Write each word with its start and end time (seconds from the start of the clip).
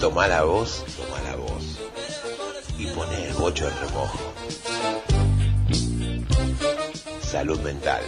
Toma 0.00 0.26
la 0.26 0.42
voz, 0.42 0.84
toma 0.96 1.22
la 1.22 1.36
voz. 1.36 1.78
Y 2.78 2.86
pone 2.86 3.28
el 3.28 3.34
bocho 3.34 3.68
en 3.68 3.74
remojo. 3.78 4.18
Salud 7.22 7.60
mental. 7.60 8.02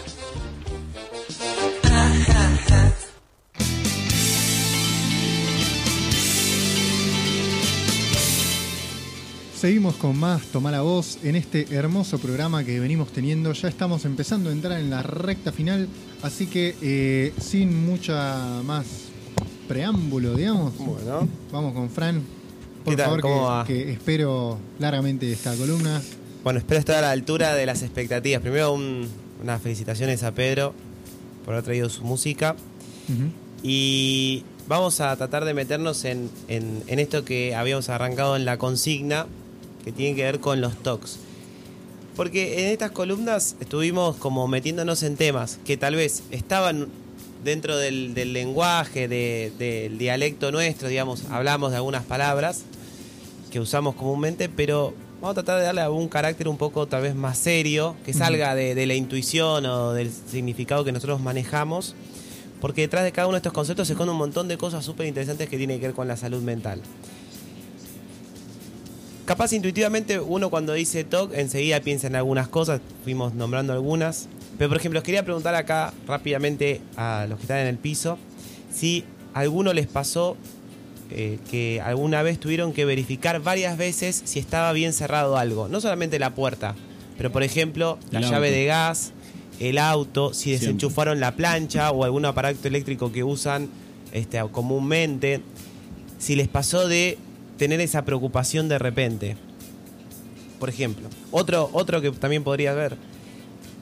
Seguimos 9.64 9.94
con 9.94 10.18
más 10.18 10.42
Tomar 10.48 10.74
la 10.74 10.82
Voz 10.82 11.20
en 11.22 11.36
este 11.36 11.74
hermoso 11.74 12.18
programa 12.18 12.64
que 12.64 12.78
venimos 12.78 13.12
teniendo. 13.12 13.50
Ya 13.54 13.68
estamos 13.68 14.04
empezando 14.04 14.50
a 14.50 14.52
entrar 14.52 14.78
en 14.78 14.90
la 14.90 15.02
recta 15.02 15.52
final, 15.52 15.88
así 16.24 16.46
que 16.46 16.74
eh, 16.82 17.32
sin 17.40 17.86
mucha 17.86 18.60
más 18.64 18.84
preámbulo, 19.68 20.34
digamos. 20.34 20.76
Bueno. 20.78 21.28
Vamos 21.52 21.72
con 21.74 21.88
Fran. 21.90 22.22
Por 22.84 22.96
favor, 22.98 23.20
¿Cómo 23.20 23.64
que, 23.66 23.92
espero 23.92 24.58
largamente 24.78 25.30
esta 25.32 25.54
columna. 25.56 26.02
Bueno, 26.42 26.58
espero 26.58 26.78
estar 26.80 26.96
a 26.96 27.00
la 27.02 27.10
altura 27.12 27.54
de 27.54 27.64
las 27.64 27.82
expectativas. 27.82 28.42
Primero, 28.42 28.72
un- 28.74 29.08
unas 29.42 29.62
felicitaciones 29.62 30.22
a 30.22 30.32
Pedro 30.32 30.74
por 31.44 31.54
haber 31.54 31.64
traído 31.64 31.88
su 31.88 32.04
música. 32.04 32.56
Y 33.62 34.44
vamos 34.68 35.00
a 35.00 35.16
tratar 35.16 35.44
de 35.44 35.54
meternos 35.54 36.04
en, 36.04 36.30
en- 36.48 36.82
en 36.86 36.98
esto 36.98 37.24
que 37.24 37.54
habíamos 37.54 37.88
arrancado 37.88 38.36
en 38.36 38.44
la 38.44 38.58
consigna, 38.58 39.26
que 39.84 39.92
tiene 39.92 40.14
que 40.16 40.22
ver 40.24 40.40
con 40.40 40.60
los 40.60 40.76
talks. 40.82 41.18
Porque 42.16 42.64
en 42.66 42.72
estas 42.72 42.92
columnas 42.92 43.56
estuvimos 43.60 44.16
como 44.16 44.46
metiéndonos 44.46 45.02
en 45.02 45.16
temas 45.16 45.58
que 45.64 45.76
tal 45.76 45.96
vez 45.96 46.22
estaban 46.30 46.88
dentro 47.42 47.76
del, 47.76 48.14
del 48.14 48.32
lenguaje, 48.32 49.08
de- 49.08 49.52
del 49.58 49.98
dialecto 49.98 50.52
nuestro, 50.52 50.88
digamos, 50.88 51.24
hablamos 51.30 51.70
de 51.72 51.76
algunas 51.78 52.04
palabras 52.04 52.62
que 53.50 53.58
usamos 53.60 53.94
comúnmente, 53.96 54.48
pero 54.48 54.94
vamos 55.20 55.32
a 55.32 55.42
tratar 55.42 55.58
de 55.58 55.64
darle 55.66 55.80
algún 55.80 56.08
carácter 56.08 56.48
un 56.48 56.56
poco 56.56 56.86
tal 56.86 57.02
vez 57.02 57.14
más 57.14 57.36
serio, 57.38 57.96
que 58.04 58.12
salga 58.12 58.54
de, 58.54 58.74
de 58.74 58.86
la 58.86 58.94
intuición 58.94 59.66
o 59.66 59.92
del 59.92 60.10
significado 60.10 60.84
que 60.84 60.92
nosotros 60.92 61.20
manejamos, 61.20 61.94
porque 62.60 62.82
detrás 62.82 63.04
de 63.04 63.12
cada 63.12 63.26
uno 63.26 63.34
de 63.34 63.38
estos 63.38 63.52
conceptos 63.52 63.88
se 63.88 63.92
esconde 63.94 64.12
un 64.12 64.18
montón 64.18 64.48
de 64.48 64.56
cosas 64.56 64.84
súper 64.84 65.06
interesantes 65.06 65.48
que 65.48 65.56
tienen 65.58 65.80
que 65.80 65.86
ver 65.88 65.94
con 65.94 66.08
la 66.08 66.16
salud 66.16 66.42
mental. 66.42 66.80
Capaz 69.24 69.54
intuitivamente 69.54 70.20
uno 70.20 70.50
cuando 70.50 70.74
dice 70.74 71.02
TOC 71.02 71.32
enseguida 71.34 71.80
piensa 71.80 72.08
en 72.08 72.16
algunas 72.16 72.46
cosas, 72.48 72.82
fuimos 73.04 73.32
nombrando 73.34 73.72
algunas, 73.72 74.28
pero 74.58 74.68
por 74.68 74.76
ejemplo 74.76 75.00
os 75.00 75.04
quería 75.04 75.24
preguntar 75.24 75.54
acá 75.54 75.94
rápidamente 76.06 76.82
a 76.96 77.24
los 77.28 77.38
que 77.38 77.44
están 77.44 77.58
en 77.60 77.68
el 77.68 77.78
piso 77.78 78.18
si 78.70 79.04
a 79.32 79.40
alguno 79.40 79.72
les 79.72 79.86
pasó 79.86 80.36
eh, 81.10 81.38
que 81.50 81.80
alguna 81.80 82.22
vez 82.22 82.38
tuvieron 82.38 82.74
que 82.74 82.84
verificar 82.84 83.40
varias 83.40 83.78
veces 83.78 84.20
si 84.24 84.38
estaba 84.40 84.72
bien 84.72 84.92
cerrado 84.92 85.38
algo. 85.38 85.68
No 85.68 85.80
solamente 85.80 86.18
la 86.18 86.34
puerta, 86.34 86.74
pero 87.16 87.32
por 87.32 87.42
ejemplo 87.42 87.98
la 88.10 88.18
El 88.18 88.26
llave 88.26 88.48
auto. 88.48 88.58
de 88.58 88.64
gas, 88.66 89.12
el 89.58 89.78
auto, 89.78 90.34
si 90.34 90.50
Siempre. 90.50 90.66
desenchufaron 90.66 91.20
la 91.20 91.34
plancha 91.34 91.92
o 91.92 92.04
algún 92.04 92.26
aparato 92.26 92.68
eléctrico 92.68 93.10
que 93.10 93.24
usan 93.24 93.68
este, 94.12 94.38
comúnmente. 94.50 95.40
Si 96.18 96.36
les 96.36 96.48
pasó 96.48 96.88
de 96.88 97.16
tener 97.58 97.80
esa 97.80 98.04
preocupación 98.04 98.68
de 98.68 98.78
repente. 98.78 99.36
Por 100.58 100.68
ejemplo, 100.68 101.08
otro, 101.30 101.68
otro 101.72 102.00
que 102.00 102.10
también 102.12 102.44
podría 102.44 102.72
haber. 102.72 102.96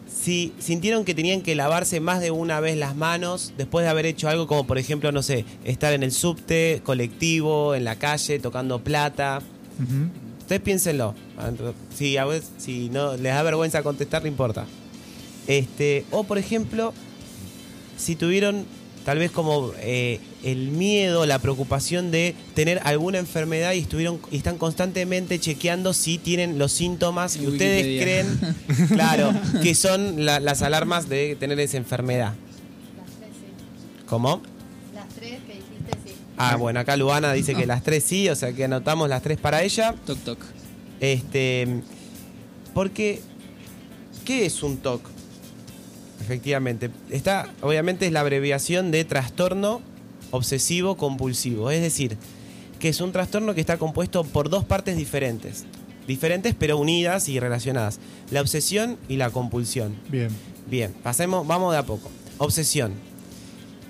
Si 0.09 0.53
sintieron 0.59 1.05
que 1.05 1.15
tenían 1.15 1.43
que 1.43 1.55
lavarse 1.55 2.01
más 2.01 2.21
de 2.21 2.31
una 2.31 2.61
vez 2.61 2.77
las 2.77 2.95
manos 2.95 3.53
después 3.57 3.85
de 3.85 3.91
haber 3.91 4.07
hecho 4.07 4.29
algo 4.29 4.47
como 4.47 4.67
por 4.67 4.79
ejemplo, 4.79 5.11
no 5.11 5.23
sé, 5.23 5.45
estar 5.65 5.93
en 5.93 6.03
el 6.03 6.13
subte, 6.13 6.81
colectivo, 6.85 7.75
en 7.75 7.85
la 7.85 7.97
calle, 7.97 8.39
tocando 8.39 8.79
plata. 8.79 9.41
Ustedes 10.41 10.61
piénsenlo. 10.61 11.15
Si, 11.95 12.17
a 12.17 12.25
veces, 12.25 12.51
si 12.59 12.89
no 12.89 13.17
les 13.17 13.35
da 13.35 13.43
vergüenza 13.43 13.83
contestar, 13.83 14.23
no 14.23 14.29
importa. 14.29 14.67
Este, 15.47 16.05
o 16.13 16.23
por 16.23 16.39
ejemplo, 16.39 16.93
si 17.97 18.15
tuvieron 18.15 18.65
tal 19.05 19.19
vez 19.19 19.31
como 19.31 19.73
eh, 19.79 20.21
el 20.45 20.69
miedo, 20.69 21.27
la 21.27 21.39
preocupación 21.41 22.11
de 22.11 22.35
tener 22.55 22.81
alguna 22.85 23.19
enfermedad 23.19 23.73
y 23.73 23.81
estuvieron 23.81 24.21
y 24.31 24.37
están 24.37 24.59
constantemente 24.59 25.39
chequeando 25.41 25.93
si 25.93 26.19
tienen 26.19 26.59
los 26.59 26.73
síntomas 26.73 27.37
que 27.37 27.47
ustedes 27.47 27.85
Wikipedia. 27.87 28.03
creen, 28.03 28.89
claro, 28.89 29.33
que 29.63 29.75
son 29.75 30.25
la- 30.25 30.41
las 30.41 30.63
alarmas 30.63 31.09
de 31.09 31.37
tener 31.37 31.59
esa 31.61 31.77
enfermedad. 31.77 32.35
Las 32.97 33.07
tres 33.19 33.31
sí. 33.41 34.05
¿Cómo? 34.07 34.43
Las 34.95 35.09
tres 35.09 35.39
que 35.47 35.53
dijiste 35.55 35.99
sí. 36.11 36.15
Ah, 36.37 36.57
bueno, 36.57 36.81
acá 36.81 36.97
Luana 36.97 37.33
dice 37.33 37.55
que 37.55 37.67
las 37.67 37.83
tres 37.83 38.05
sí, 38.05 38.29
o 38.29 38.35
sea 38.37 38.53
que 38.53 38.65
anotamos 38.65 39.09
las 39.09 39.23
tres 39.23 39.39
para 39.39 39.63
ella. 39.63 39.95
Toc 40.07 40.19
toc. 40.21 40.39
Este, 41.01 41.83
porque, 42.75 43.21
¿qué 44.25 44.47
es 44.47 44.63
un 44.63 44.77
TOC? 44.79 45.03
Efectivamente, 46.23 46.91
está, 47.11 47.49
obviamente 47.63 48.07
es 48.07 48.13
la 48.13 48.21
abreviación 48.21 48.91
de 48.91 49.05
trastorno 49.05 49.83
obsesivo 50.31 50.97
compulsivo, 50.97 51.71
es 51.71 51.83
decir, 51.83 52.17
que 52.79 52.89
es 52.89 53.01
un 53.01 53.13
trastorno 53.13 53.55
que 53.55 53.61
está 53.61 53.77
compuesto 53.77 54.25
por 54.25 54.49
dos 54.49 54.65
partes 54.65 54.97
diferentes, 54.97 55.65
diferentes 56.07 56.55
pero 56.59 56.79
unidas 56.79 57.29
y 57.29 57.41
relacionadas, 57.41 57.99
la 58.31 58.41
obsesión 58.41 58.99
y 59.09 59.17
la 59.17 59.31
compulsión. 59.31 59.97
Bien. 60.09 60.31
Bien, 60.67 60.95
pasemos, 61.03 61.47
vamos 61.47 61.73
de 61.73 61.79
a 61.79 61.83
poco. 61.83 62.11
Obsesión. 62.39 62.93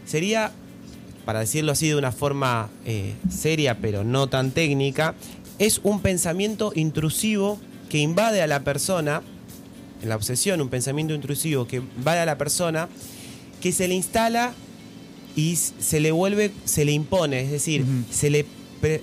Sería, 0.06 0.52
para 1.24 1.40
decirlo 1.40 1.72
así 1.72 1.88
de 1.88 1.96
una 1.96 2.12
forma 2.12 2.70
eh, 2.86 3.14
seria 3.30 3.78
pero 3.78 4.04
no 4.04 4.28
tan 4.28 4.50
técnica, 4.50 5.14
es 5.58 5.80
un 5.84 6.00
pensamiento 6.00 6.72
intrusivo 6.74 7.60
que 7.88 7.98
invade 7.98 8.42
a 8.42 8.46
la 8.46 8.64
persona, 8.64 9.22
la 10.04 10.16
obsesión, 10.16 10.60
un 10.60 10.68
pensamiento 10.68 11.14
intrusivo 11.14 11.66
que 11.66 11.76
invade 11.76 12.20
a 12.20 12.26
la 12.26 12.38
persona, 12.38 12.88
que 13.60 13.72
se 13.72 13.88
le 13.88 13.94
instala 13.94 14.54
y 15.36 15.56
se 15.56 16.00
le 16.00 16.12
vuelve, 16.12 16.50
se 16.64 16.84
le 16.84 16.92
impone, 16.92 17.40
es 17.42 17.50
decir, 17.50 17.84
se, 18.10 18.30
le, 18.30 18.46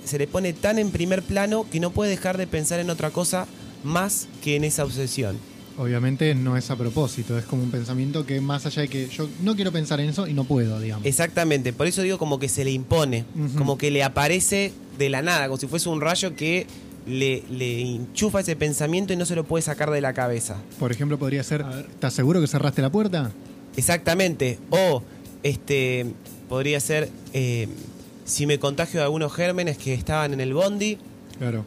se 0.04 0.18
le 0.18 0.26
pone 0.26 0.52
tan 0.52 0.78
en 0.78 0.90
primer 0.90 1.22
plano 1.22 1.66
que 1.70 1.80
no 1.80 1.90
puede 1.90 2.10
dejar 2.10 2.38
de 2.38 2.46
pensar 2.46 2.80
en 2.80 2.90
otra 2.90 3.10
cosa 3.10 3.46
más 3.82 4.28
que 4.42 4.56
en 4.56 4.64
esa 4.64 4.84
obsesión. 4.84 5.38
Obviamente 5.78 6.34
no 6.34 6.58
es 6.58 6.70
a 6.70 6.76
propósito, 6.76 7.38
es 7.38 7.46
como 7.46 7.62
un 7.62 7.70
pensamiento 7.70 8.26
que 8.26 8.40
más 8.42 8.66
allá 8.66 8.82
de 8.82 8.88
que 8.88 9.08
yo 9.08 9.28
no 9.42 9.56
quiero 9.56 9.72
pensar 9.72 9.98
en 10.00 10.10
eso 10.10 10.26
y 10.26 10.34
no 10.34 10.44
puedo, 10.44 10.78
digamos. 10.78 11.06
Exactamente, 11.06 11.72
por 11.72 11.86
eso 11.86 12.02
digo 12.02 12.18
como 12.18 12.38
que 12.38 12.48
se 12.48 12.64
le 12.64 12.70
impone, 12.70 13.24
como 13.56 13.78
que 13.78 13.90
le 13.90 14.02
aparece 14.02 14.72
de 14.98 15.08
la 15.08 15.22
nada, 15.22 15.46
como 15.46 15.56
si 15.56 15.66
fuese 15.66 15.88
un 15.88 16.02
rayo 16.02 16.36
que 16.36 16.66
le, 17.06 17.42
le 17.50 17.80
enchufa 17.80 18.40
ese 18.40 18.56
pensamiento 18.56 19.12
y 19.12 19.16
no 19.16 19.24
se 19.26 19.34
lo 19.34 19.44
puede 19.44 19.62
sacar 19.62 19.90
de 19.90 20.00
la 20.00 20.12
cabeza. 20.12 20.56
Por 20.78 20.92
ejemplo, 20.92 21.18
podría 21.18 21.42
ser, 21.42 21.64
¿estás 21.90 22.14
seguro 22.14 22.40
que 22.40 22.46
cerraste 22.46 22.82
la 22.82 22.90
puerta? 22.90 23.30
Exactamente, 23.76 24.58
o 24.70 25.02
este 25.42 26.06
podría 26.48 26.80
ser 26.80 27.08
eh, 27.32 27.68
si 28.24 28.46
me 28.46 28.58
contagio 28.58 29.00
de 29.00 29.04
algunos 29.04 29.32
gérmenes 29.32 29.78
que 29.78 29.94
estaban 29.94 30.32
en 30.34 30.40
el 30.40 30.52
bondi, 30.54 30.98
Claro. 31.38 31.64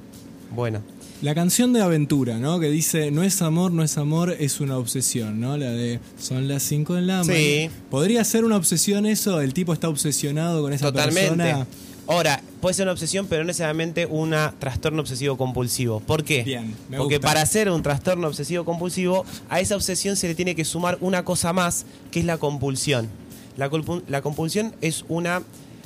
bueno, 0.56 0.82
La 1.22 1.34
canción 1.34 1.72
de 1.72 1.82
Aventura, 1.82 2.38
¿no? 2.38 2.60
Que 2.60 2.70
dice, 2.70 3.10
no 3.10 3.24
es 3.24 3.42
amor, 3.42 3.72
no 3.72 3.82
es 3.82 3.98
amor, 3.98 4.36
es 4.38 4.60
una 4.60 4.78
obsesión, 4.78 5.40
¿no? 5.40 5.56
La 5.58 5.72
de, 5.72 6.02
son 6.20 6.50
las 6.50 6.64
5 6.64 6.98
en 6.98 7.08
la 7.08 7.24
Sí. 7.24 7.30
mañana. 7.32 7.72
¿Podría 7.90 8.24
ser 8.26 8.44
una 8.44 8.58
obsesión 8.58 9.06
eso? 9.06 9.40
¿El 9.40 9.54
tipo 9.54 9.72
está 9.72 9.88
obsesionado 9.88 10.62
con 10.62 10.74
esa 10.74 10.88
totalmente. 10.92 11.30
persona? 11.30 11.68
Ahora, 12.08 12.42
puede 12.62 12.74
ser 12.74 12.84
una 12.84 12.92
obsesión, 12.92 13.28
pero 13.28 13.44
no 13.44 13.48
necesariamente 13.48 14.06
un 14.06 14.36
trastorno 14.60 15.02
obsesivo 15.02 15.38
compulsivo. 15.38 16.02
¿Por 16.02 16.24
qué? 16.24 16.44
Bien, 16.44 16.76
me 16.90 16.98
Porque 16.98 17.16
gusta. 17.16 17.28
para 17.30 17.42
hacer 17.42 17.70
un 17.70 17.82
trastorno 17.82 18.28
obsesivo 18.28 18.66
compulsivo, 18.66 19.26
a 19.50 19.60
esa 19.62 19.76
obsesión 19.76 20.16
se 20.18 20.28
le 20.28 20.36
tiene 20.36 20.54
que 20.56 20.66
sumar 20.66 20.98
una 21.00 21.24
cosa 21.24 21.54
más, 21.54 21.86
que 22.12 22.20
es 22.20 22.26
la 22.26 22.38
compulsión. 22.38 23.10
La, 23.56 23.70
la 24.08 24.22
compulsión 24.22 24.76
es 24.82 25.06
una 25.08 25.44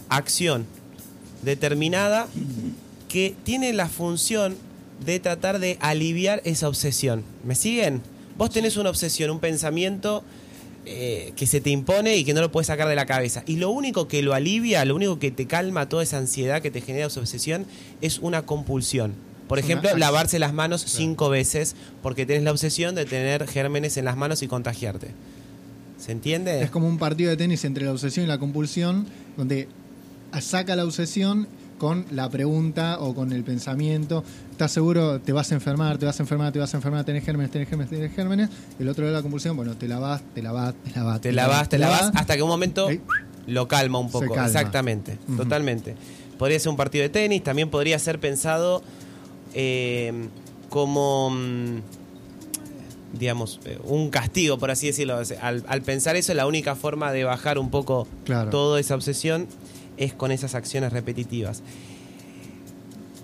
acción 0.09 0.66
determinada 1.43 2.28
que 3.09 3.35
tiene 3.43 3.73
la 3.73 3.87
función 3.87 4.55
de 5.05 5.19
tratar 5.19 5.59
de 5.59 5.78
aliviar 5.81 6.41
esa 6.46 6.67
obsesión. 6.67 7.23
¿Me 7.43 7.55
siguen? 7.55 8.02
Vos 8.37 8.49
tenés 8.49 8.78
una 8.78 8.90
obsesión, 8.90 9.29
un 9.29 9.40
pensamiento 9.40 10.23
eh, 10.89 11.34
que 11.35 11.45
se 11.45 11.59
te 11.59 11.69
impone 11.69 12.16
y 12.16 12.23
que 12.23 12.34
no 12.34 12.39
lo 12.39 12.49
puedes 12.49 12.67
sacar 12.67 12.87
de 12.87 12.95
la 12.95 13.05
cabeza. 13.05 13.43
Y 13.45 13.57
lo 13.57 13.69
único 13.72 14.07
que 14.07 14.22
lo 14.22 14.34
alivia, 14.34 14.85
lo 14.85 14.95
único 14.95 15.19
que 15.19 15.31
te 15.31 15.45
calma 15.45 15.89
toda 15.89 16.01
esa 16.01 16.17
ansiedad 16.17 16.61
que 16.61 16.72
te 16.72 16.79
genera 16.79 17.07
esa 17.07 17.19
obsesión 17.19 17.66
es 17.99 18.19
una 18.19 18.43
compulsión. 18.45 19.13
Por 19.49 19.59
ejemplo, 19.59 19.95
lavarse 19.97 20.39
las 20.39 20.53
manos 20.53 20.85
cinco 20.87 21.29
veces 21.29 21.75
porque 22.01 22.25
tenés 22.25 22.43
la 22.43 22.51
obsesión 22.51 22.95
de 22.95 23.03
tener 23.03 23.47
gérmenes 23.47 23.97
en 23.97 24.05
las 24.05 24.16
manos 24.16 24.41
y 24.43 24.47
contagiarte. 24.47 25.09
¿Se 25.97 26.13
entiende? 26.13 26.61
Es 26.61 26.69
como 26.69 26.87
un 26.87 26.97
partido 26.97 27.31
de 27.31 27.37
tenis 27.37 27.66
entre 27.66 27.83
la 27.83 27.91
obsesión 27.91 28.25
y 28.25 28.29
la 28.29 28.37
compulsión, 28.37 29.07
donde 29.35 29.67
saca 30.40 30.78
la 30.78 30.85
obsesión 30.85 31.49
con 31.78 32.06
la 32.12 32.29
pregunta 32.29 32.97
o 33.00 33.14
con 33.14 33.32
el 33.32 33.44
pensamiento. 33.44 34.24
¿Estás 34.52 34.72
seguro? 34.72 35.20
Te 35.22 35.32
vas 35.32 35.52
a 35.52 35.56
enfermar, 35.56 35.97
te 35.97 36.06
vas 36.06 36.20
a 36.20 36.24
enfermar, 36.24 36.52
te 36.52 36.59
vas 36.59 36.74
a 36.74 36.78
enfermar, 36.78 37.03
tenés 37.06 37.24
gérmenes, 37.24 37.52
tenés 37.52 37.70
gérmenes, 37.70 37.90
tenés 37.91 38.14
gérmenes. 38.16 38.50
El 38.79 38.90
otro 38.90 39.06
de 39.06 39.12
la 39.12 39.22
compulsión, 39.22 39.56
bueno, 39.56 39.76
te 39.76 39.88
lavas, 39.88 40.22
te 40.34 40.41
lavas, 40.41 40.74
te 40.84 40.91
lavas. 40.91 41.22
Te 41.22 41.32
lavas, 41.32 41.70
te 41.70 41.78
lavas, 41.78 42.12
hasta 42.16 42.35
que 42.35 42.41
un 42.44 42.50
momento 42.50 42.90
lo 43.46 43.68
calma 43.68 44.00
un 44.00 44.09
poco. 44.09 44.29
calma. 44.34 44.47
Exactamente, 44.47 45.18
totalmente. 45.38 45.96
Podría 46.40 46.59
ser 46.59 46.70
un 46.70 46.78
partido 46.78 47.03
de 47.03 47.09
tenis, 47.09 47.44
también 47.44 47.70
podría 47.70 47.97
ser 48.00 48.20
pensado 48.20 48.82
eh, 49.53 50.28
como, 50.70 51.29
mm, 51.32 51.78
digamos, 53.20 53.59
eh, 53.66 53.78
un 53.85 54.09
castigo, 54.09 54.58
por 54.58 54.72
así 54.72 54.88
decirlo. 54.88 55.20
Al 55.41 55.82
pensar 55.84 56.16
eso, 56.16 56.34
la 56.34 56.46
única 56.47 56.76
forma 56.76 57.12
de 57.12 57.24
bajar 57.24 57.58
un 57.58 57.70
poco 57.70 58.08
Claro. 58.26 58.50
toda 58.50 58.79
esa 58.79 58.96
obsesión 58.96 59.47
es 59.97 60.14
con 60.14 60.32
esas 60.32 60.55
acciones 60.55 60.94
repetitivas. 60.94 61.61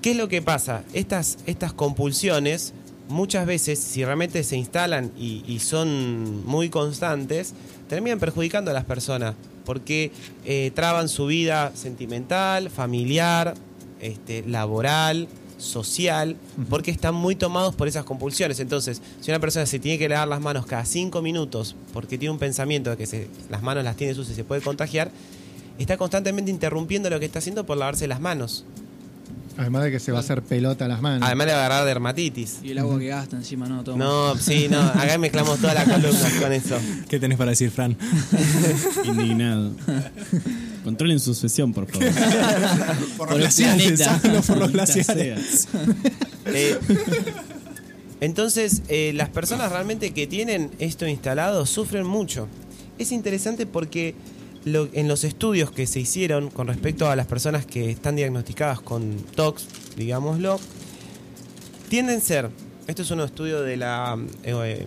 ¿Qué 0.01 0.11
es 0.11 0.17
lo 0.17 0.27
que 0.27 0.41
pasa? 0.41 0.83
Estas, 0.93 1.37
estas 1.45 1.71
compulsiones, 1.71 2.73
muchas 3.07 3.45
veces, 3.45 3.79
si 3.79 4.03
realmente 4.03 4.43
se 4.43 4.57
instalan 4.57 5.11
y, 5.17 5.43
y 5.47 5.59
son 5.59 6.45
muy 6.45 6.69
constantes, 6.69 7.53
terminan 7.87 8.19
perjudicando 8.19 8.71
a 8.71 8.73
las 8.73 8.83
personas, 8.85 9.35
porque 9.65 10.11
eh, 10.43 10.71
traban 10.75 11.07
su 11.07 11.27
vida 11.27 11.71
sentimental, 11.73 12.69
familiar, 12.69 13.53
este, 14.01 14.43
laboral, 14.45 15.29
social, 15.57 16.35
porque 16.69 16.91
están 16.91 17.15
muy 17.15 17.37
tomados 17.37 17.73
por 17.73 17.87
esas 17.87 18.03
compulsiones. 18.03 18.59
Entonces, 18.59 19.01
si 19.21 19.31
una 19.31 19.39
persona 19.39 19.65
se 19.65 19.79
tiene 19.79 19.97
que 19.97 20.09
lavar 20.09 20.27
las 20.27 20.41
manos 20.41 20.65
cada 20.65 20.83
cinco 20.83 21.21
minutos 21.21 21.77
porque 21.93 22.17
tiene 22.17 22.31
un 22.33 22.39
pensamiento 22.39 22.89
de 22.89 22.97
que 22.97 23.05
se- 23.05 23.29
las 23.49 23.61
manos 23.63 23.85
las 23.85 23.95
tiene 23.95 24.13
sucias 24.13 24.33
y 24.33 24.35
se 24.35 24.43
puede 24.43 24.59
contagiar, 24.59 25.09
está 25.79 25.97
constantemente 25.97 26.51
interrumpiendo 26.51 27.09
lo 27.09 27.19
que 27.19 27.25
está 27.25 27.39
haciendo 27.39 27.65
por 27.65 27.77
lavarse 27.77 28.07
las 28.07 28.21
manos. 28.21 28.65
Además 29.55 29.83
de 29.83 29.91
que 29.91 29.99
se 29.99 30.11
va 30.11 30.17
a 30.17 30.21
hacer 30.21 30.41
pelota 30.41 30.87
las 30.87 31.01
manos. 31.01 31.27
Además 31.27 31.47
le 31.47 31.53
va 31.53 31.59
a 31.61 31.65
agarrar 31.65 31.85
dermatitis. 31.85 32.57
Y 32.63 32.71
el 32.71 32.79
agua 32.79 32.97
que 32.97 33.07
gasta 33.07 33.35
encima, 33.35 33.67
no, 33.67 33.83
todo. 33.83 33.97
No, 33.97 34.35
sí, 34.35 34.67
no, 34.67 34.81
acá 34.81 35.17
mezclamos 35.19 35.59
todas 35.59 35.75
las 35.75 35.83
columnas 35.87 36.33
con 36.41 36.53
eso. 36.53 36.75
¿Qué 37.07 37.19
tenés 37.19 37.37
para 37.37 37.51
decir, 37.51 37.69
Fran? 37.69 37.95
Indignado. 39.03 39.71
Controlen 40.83 41.19
su 41.19 41.35
sesión, 41.35 41.71
por 41.71 41.85
favor. 41.87 42.07
Por 43.17 43.27
Por 43.27 43.37
planeta. 43.37 44.15
háganlo 44.15 44.41
por 44.41 44.57
los 44.57 44.71
glaciares. 44.71 45.67
Eh, 46.47 46.77
entonces, 48.21 48.81
eh, 48.87 49.11
las 49.15 49.29
personas 49.29 49.71
realmente 49.71 50.11
que 50.13 50.25
tienen 50.25 50.71
esto 50.79 51.05
instalado 51.07 51.65
sufren 51.67 52.07
mucho. 52.07 52.47
Es 52.97 53.11
interesante 53.11 53.65
porque 53.65 54.15
lo- 54.65 54.89
en 54.93 55.07
los 55.07 55.23
estudios 55.23 55.71
que 55.71 55.87
se 55.87 55.99
hicieron 55.99 56.49
con 56.49 56.67
respecto 56.67 57.09
a 57.09 57.15
las 57.15 57.27
personas 57.27 57.65
que 57.65 57.89
están 57.91 58.15
diagnosticadas 58.15 58.79
con 58.81 59.17
TOX, 59.35 59.65
digámoslo, 59.97 60.59
tienden 61.89 62.17
a 62.17 62.21
ser, 62.21 62.49
esto 62.87 63.01
es 63.01 63.11
un 63.11 63.19
estudio 63.21 63.61
de 63.61 63.77
la... 63.77 64.17
eh, 64.43 64.85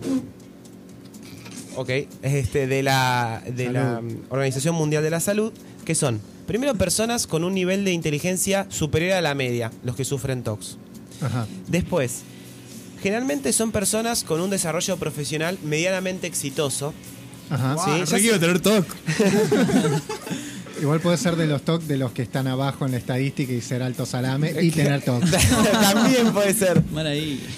ok, 1.75 1.89
este, 2.23 2.67
de 2.67 2.83
la, 2.83 3.41
de 3.47 3.69
la 3.71 3.95
Salud. 3.95 4.13
Organización 4.29 4.75
Mundial 4.75 5.03
de 5.03 5.09
la 5.09 5.19
Salud, 5.19 5.53
que 5.85 5.95
son, 5.95 6.19
primero, 6.47 6.75
personas 6.75 7.27
con 7.27 7.43
un 7.43 7.53
nivel 7.53 7.85
de 7.85 7.91
inteligencia 7.93 8.65
superior 8.69 9.13
a 9.13 9.21
la 9.21 9.35
media, 9.35 9.71
los 9.83 9.95
que 9.95 10.03
sufren 10.05 10.43
TOX. 10.43 10.77
Ajá. 11.21 11.47
Después, 11.67 12.21
generalmente 13.01 13.53
son 13.53 13.71
personas 13.71 14.23
con 14.23 14.41
un 14.41 14.49
desarrollo 14.49 14.97
profesional 14.97 15.57
medianamente 15.63 16.27
exitoso. 16.27 16.93
Ajá. 17.49 17.75
Sí, 17.83 18.03
re 18.13 18.21
quiero 18.21 18.39
tener 18.39 18.59
TOC. 18.59 18.85
Igual 20.81 20.99
puede 20.99 21.17
ser 21.17 21.35
de 21.35 21.47
los 21.47 21.63
TOC 21.63 21.83
de 21.83 21.97
los 21.97 22.11
que 22.11 22.21
están 22.21 22.47
abajo 22.47 22.85
en 22.85 22.91
la 22.91 22.97
estadística 22.97 23.51
y 23.51 23.61
ser 23.61 23.81
alto 23.81 24.05
salame 24.05 24.53
y 24.61 24.69
tener 24.71 25.01
TOC. 25.01 25.23
también 25.71 26.31
puede 26.33 26.53
ser. 26.53 26.83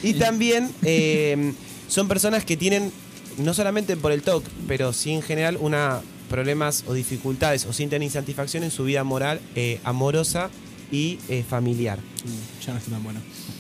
Y 0.04 0.14
también 0.14 0.70
eh, 0.84 1.54
son 1.88 2.08
personas 2.08 2.46
que 2.46 2.56
tienen, 2.56 2.92
no 3.38 3.54
solamente 3.54 3.98
por 3.98 4.12
el 4.12 4.22
TOC, 4.22 4.46
pero 4.68 4.94
sí 4.94 5.12
en 5.12 5.22
general, 5.22 5.58
una 5.60 6.02
problemas 6.30 6.84
o 6.88 6.94
dificultades 6.94 7.66
o 7.66 7.74
sienten 7.74 8.04
insatisfacción 8.04 8.64
en 8.64 8.72
su 8.72 8.86
vida 8.86 9.04
moral, 9.04 9.42
eh, 9.56 9.80
amorosa 9.84 10.50
y 10.92 11.18
eh, 11.28 11.44
familiar. 11.48 11.98
Mm, 11.98 12.66
Ya 12.66 12.74
no 12.74 12.80
está 12.80 12.92
tan 12.92 13.04
bueno. 13.04 13.20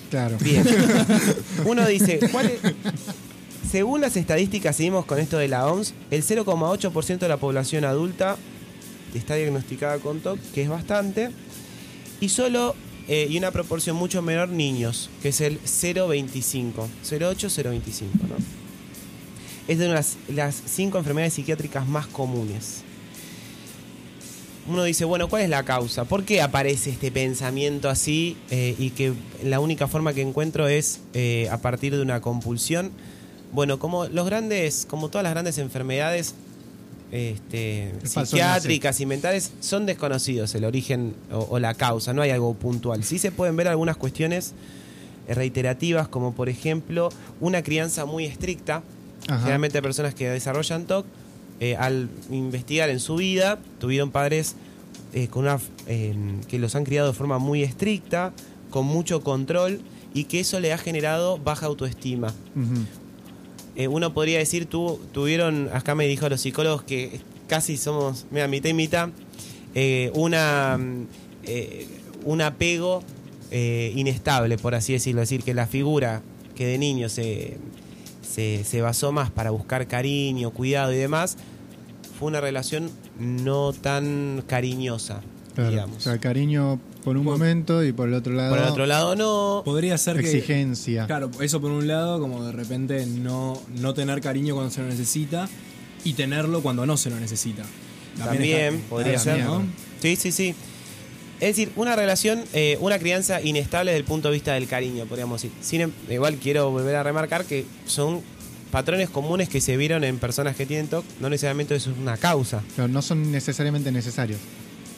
Claro. 0.09 0.37
Bien. 0.39 0.63
Uno 1.65 1.85
dice, 1.87 2.19
¿cuál 2.31 2.47
es? 2.47 2.59
Según 3.67 4.01
las 4.01 4.15
estadísticas, 4.15 4.75
seguimos 4.75 5.05
con 5.05 5.19
esto 5.19 5.37
de 5.37 5.47
la 5.47 5.67
OMS, 5.67 5.93
el 6.11 6.23
0,8% 6.23 7.19
de 7.19 7.27
la 7.27 7.37
población 7.37 7.85
adulta 7.85 8.37
está 9.13 9.35
diagnosticada 9.35 9.99
con 9.99 10.19
TOC, 10.19 10.39
que 10.53 10.63
es 10.63 10.69
bastante, 10.69 11.29
y 12.19 12.29
solo, 12.29 12.75
eh, 13.07 13.27
y 13.29 13.37
una 13.37 13.51
proporción 13.51 13.95
mucho 13.95 14.21
menor, 14.21 14.49
niños, 14.49 15.09
que 15.21 15.29
es 15.29 15.41
el 15.41 15.59
0,25, 15.61 16.73
0,8-0,25, 17.03 18.27
¿no? 18.27 18.35
Es 19.67 19.77
de 19.77 19.87
las 19.87 20.63
cinco 20.65 20.97
enfermedades 20.97 21.33
psiquiátricas 21.35 21.87
más 21.87 22.07
comunes. 22.07 22.83
Uno 24.67 24.83
dice, 24.83 25.05
bueno, 25.05 25.29
¿cuál 25.29 25.43
es 25.43 25.49
la 25.49 25.63
causa? 25.63 26.05
¿Por 26.05 26.23
qué 26.23 26.41
aparece 26.41 26.89
este 26.91 27.11
pensamiento 27.11 27.89
así 27.89 28.37
eh, 28.49 28.75
y 28.77 28.91
que 28.91 29.13
la 29.43 29.59
única 29.59 29.87
forma 29.87 30.13
que 30.13 30.21
encuentro 30.21 30.67
es 30.67 31.01
eh, 31.13 31.47
a 31.51 31.57
partir 31.57 31.95
de 31.95 32.01
una 32.01 32.21
compulsión? 32.21 32.91
Bueno, 33.51 33.79
como 33.79 34.05
los 34.05 34.25
grandes, 34.25 34.85
como 34.89 35.09
todas 35.09 35.23
las 35.23 35.33
grandes 35.33 35.57
enfermedades 35.57 36.35
este, 37.11 37.93
psiquiátricas 38.03 38.99
y 38.99 39.05
mentales, 39.05 39.51
son 39.59 39.85
desconocidos 39.85 40.53
el 40.55 40.65
origen 40.65 41.15
o, 41.31 41.47
o 41.49 41.59
la 41.59 41.73
causa, 41.73 42.13
no 42.13 42.21
hay 42.21 42.29
algo 42.29 42.53
puntual. 42.53 43.03
Sí 43.03 43.17
se 43.17 43.31
pueden 43.31 43.55
ver 43.55 43.67
algunas 43.67 43.97
cuestiones 43.97 44.53
reiterativas, 45.27 46.07
como 46.07 46.33
por 46.33 46.49
ejemplo 46.49 47.09
una 47.39 47.63
crianza 47.63 48.05
muy 48.05 48.25
estricta, 48.25 48.83
Ajá. 49.27 49.39
Generalmente 49.39 49.81
personas 49.81 50.13
que 50.13 50.29
desarrollan 50.29 50.85
TOC, 50.85 51.05
eh, 51.59 51.75
al 51.75 52.09
investigar 52.31 52.89
en 52.89 52.99
su 52.99 53.15
vida, 53.15 53.59
tuvieron 53.79 54.11
padres 54.11 54.55
eh, 55.13 55.27
con 55.27 55.43
una, 55.43 55.59
eh, 55.87 56.15
que 56.47 56.59
los 56.59 56.75
han 56.75 56.85
criado 56.85 57.09
de 57.09 57.13
forma 57.13 57.37
muy 57.37 57.63
estricta, 57.63 58.33
con 58.69 58.85
mucho 58.85 59.21
control, 59.21 59.81
y 60.13 60.25
que 60.25 60.39
eso 60.39 60.59
le 60.59 60.73
ha 60.73 60.77
generado 60.77 61.37
baja 61.37 61.65
autoestima. 61.67 62.33
Eh, 63.79 63.87
uno 63.87 64.13
podría 64.13 64.39
decir, 64.39 64.65
tu, 64.65 64.99
tuvieron, 65.13 65.69
acá 65.71 65.95
me 65.95 66.05
dijo 66.05 66.27
los 66.27 66.41
psicólogos 66.41 66.83
que 66.83 67.21
casi 67.47 67.77
somos, 67.77 68.25
mira, 68.29 68.45
mitad 68.49 68.69
y 68.69 68.73
mitad, 68.73 69.09
eh, 69.73 70.11
una, 70.15 70.77
mm, 70.77 71.07
eh, 71.45 71.87
un 72.25 72.41
apego 72.41 73.01
inestable, 73.51 74.57
por 74.57 74.75
así 74.75 74.91
decirlo. 74.93 75.21
Es 75.23 75.29
decir, 75.29 75.43
que 75.45 75.53
la 75.53 75.65
figura 75.65 76.21
que 76.55 76.67
de 76.67 76.77
niño 76.77 77.07
se, 77.09 77.57
se, 78.21 78.63
se 78.65 78.81
basó 78.81 79.11
más 79.13 79.31
para 79.31 79.49
buscar 79.51 79.87
cariño, 79.87 80.51
cuidado 80.51 80.91
y 80.93 80.97
demás, 80.97 81.37
fue 82.19 82.27
una 82.27 82.41
relación 82.41 82.91
no 83.17 83.71
tan 83.71 84.43
cariñosa, 84.45 85.21
Claro. 85.55 85.69
digamos. 85.71 85.97
O 85.97 86.01
sea, 86.01 86.17
cariño 86.19 86.79
por 87.03 87.17
un 87.17 87.23
momento 87.23 87.83
y 87.83 87.91
por 87.93 88.07
el 88.09 88.13
otro 88.15 88.33
lado, 88.33 88.49
Por 88.49 88.59
el 88.59 88.65
otro 88.69 88.85
lado, 88.85 89.15
no. 89.15 89.61
Podría 89.65 89.97
ser 89.97 90.17
que. 90.19 90.25
exigencia. 90.25 91.05
Claro, 91.07 91.31
eso 91.41 91.59
por 91.61 91.71
un 91.71 91.87
lado, 91.87 92.19
como 92.19 92.43
de 92.45 92.51
repente 92.51 93.05
no, 93.05 93.61
no 93.75 93.93
tener 93.93 94.21
cariño 94.21 94.53
cuando 94.55 94.71
se 94.71 94.81
lo 94.81 94.87
necesita 94.87 95.47
y 96.03 96.13
tenerlo 96.13 96.61
cuando 96.61 96.85
no 96.85 96.97
se 96.97 97.09
lo 97.09 97.19
necesita. 97.19 97.63
También 98.17 98.75
está- 98.75 98.89
podría 98.89 99.17
ser. 99.19 99.43
¿no? 99.43 99.63
Sí, 100.01 100.15
sí, 100.15 100.31
sí. 100.31 100.55
Es 101.39 101.55
decir, 101.55 101.71
una 101.77 101.95
relación, 101.95 102.43
eh, 102.51 102.77
una 102.81 102.99
crianza 102.99 103.41
inestable 103.41 103.91
desde 103.91 103.99
el 103.99 104.05
punto 104.05 104.27
de 104.27 104.33
vista 104.33 104.53
del 104.55 104.67
cariño, 104.67 105.05
podríamos 105.05 105.41
decir. 105.41 105.55
Sin 105.61 105.81
em- 105.81 105.91
igual 106.09 106.35
quiero 106.35 106.69
volver 106.69 106.97
a 106.97 107.03
remarcar 107.03 107.45
que 107.45 107.65
son 107.85 108.21
patrones 108.71 109.09
comunes 109.09 109.47
que 109.47 109.61
se 109.61 109.77
vieron 109.77 110.03
en 110.03 110.19
personas 110.19 110.55
que 110.57 110.65
tienen 110.65 110.87
TOC, 110.89 111.05
no 111.21 111.29
necesariamente 111.29 111.75
eso 111.75 111.91
es 111.91 111.97
una 111.97 112.17
causa. 112.17 112.61
Claro, 112.75 112.89
no 112.91 113.01
son 113.01 113.31
necesariamente 113.31 113.89
necesarios. 113.91 114.39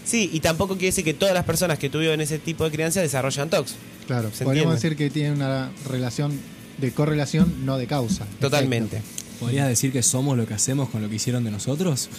Sí, 0.06 0.30
y 0.34 0.40
tampoco 0.40 0.74
quiere 0.76 0.88
decir 0.88 1.04
que 1.06 1.14
todas 1.14 1.34
las 1.34 1.46
personas 1.46 1.78
que 1.80 1.90
tuvieron 1.90 2.20
ese 2.22 2.40
tipo 2.40 2.64
de 2.64 2.72
crianza 2.72 3.02
desarrollan 3.02 3.50
TOCs. 3.50 3.76
Claro, 4.08 4.30
Se 4.34 4.44
podríamos 4.44 4.76
entiende. 4.76 4.96
decir 4.96 4.98
que 4.98 5.10
tienen 5.14 5.34
una 5.34 5.72
relación 5.88 6.40
de 6.80 6.92
correlación, 6.92 7.66
no 7.66 7.78
de 7.78 7.88
causa. 7.88 8.26
Totalmente. 8.40 9.02
¿Podrías 9.40 9.68
decir 9.68 9.92
que 9.92 10.04
somos 10.04 10.38
lo 10.38 10.46
que 10.46 10.54
hacemos 10.54 10.90
con 10.90 11.02
lo 11.02 11.10
que 11.10 11.16
hicieron 11.16 11.44
de 11.44 11.52
nosotros? 11.52 12.10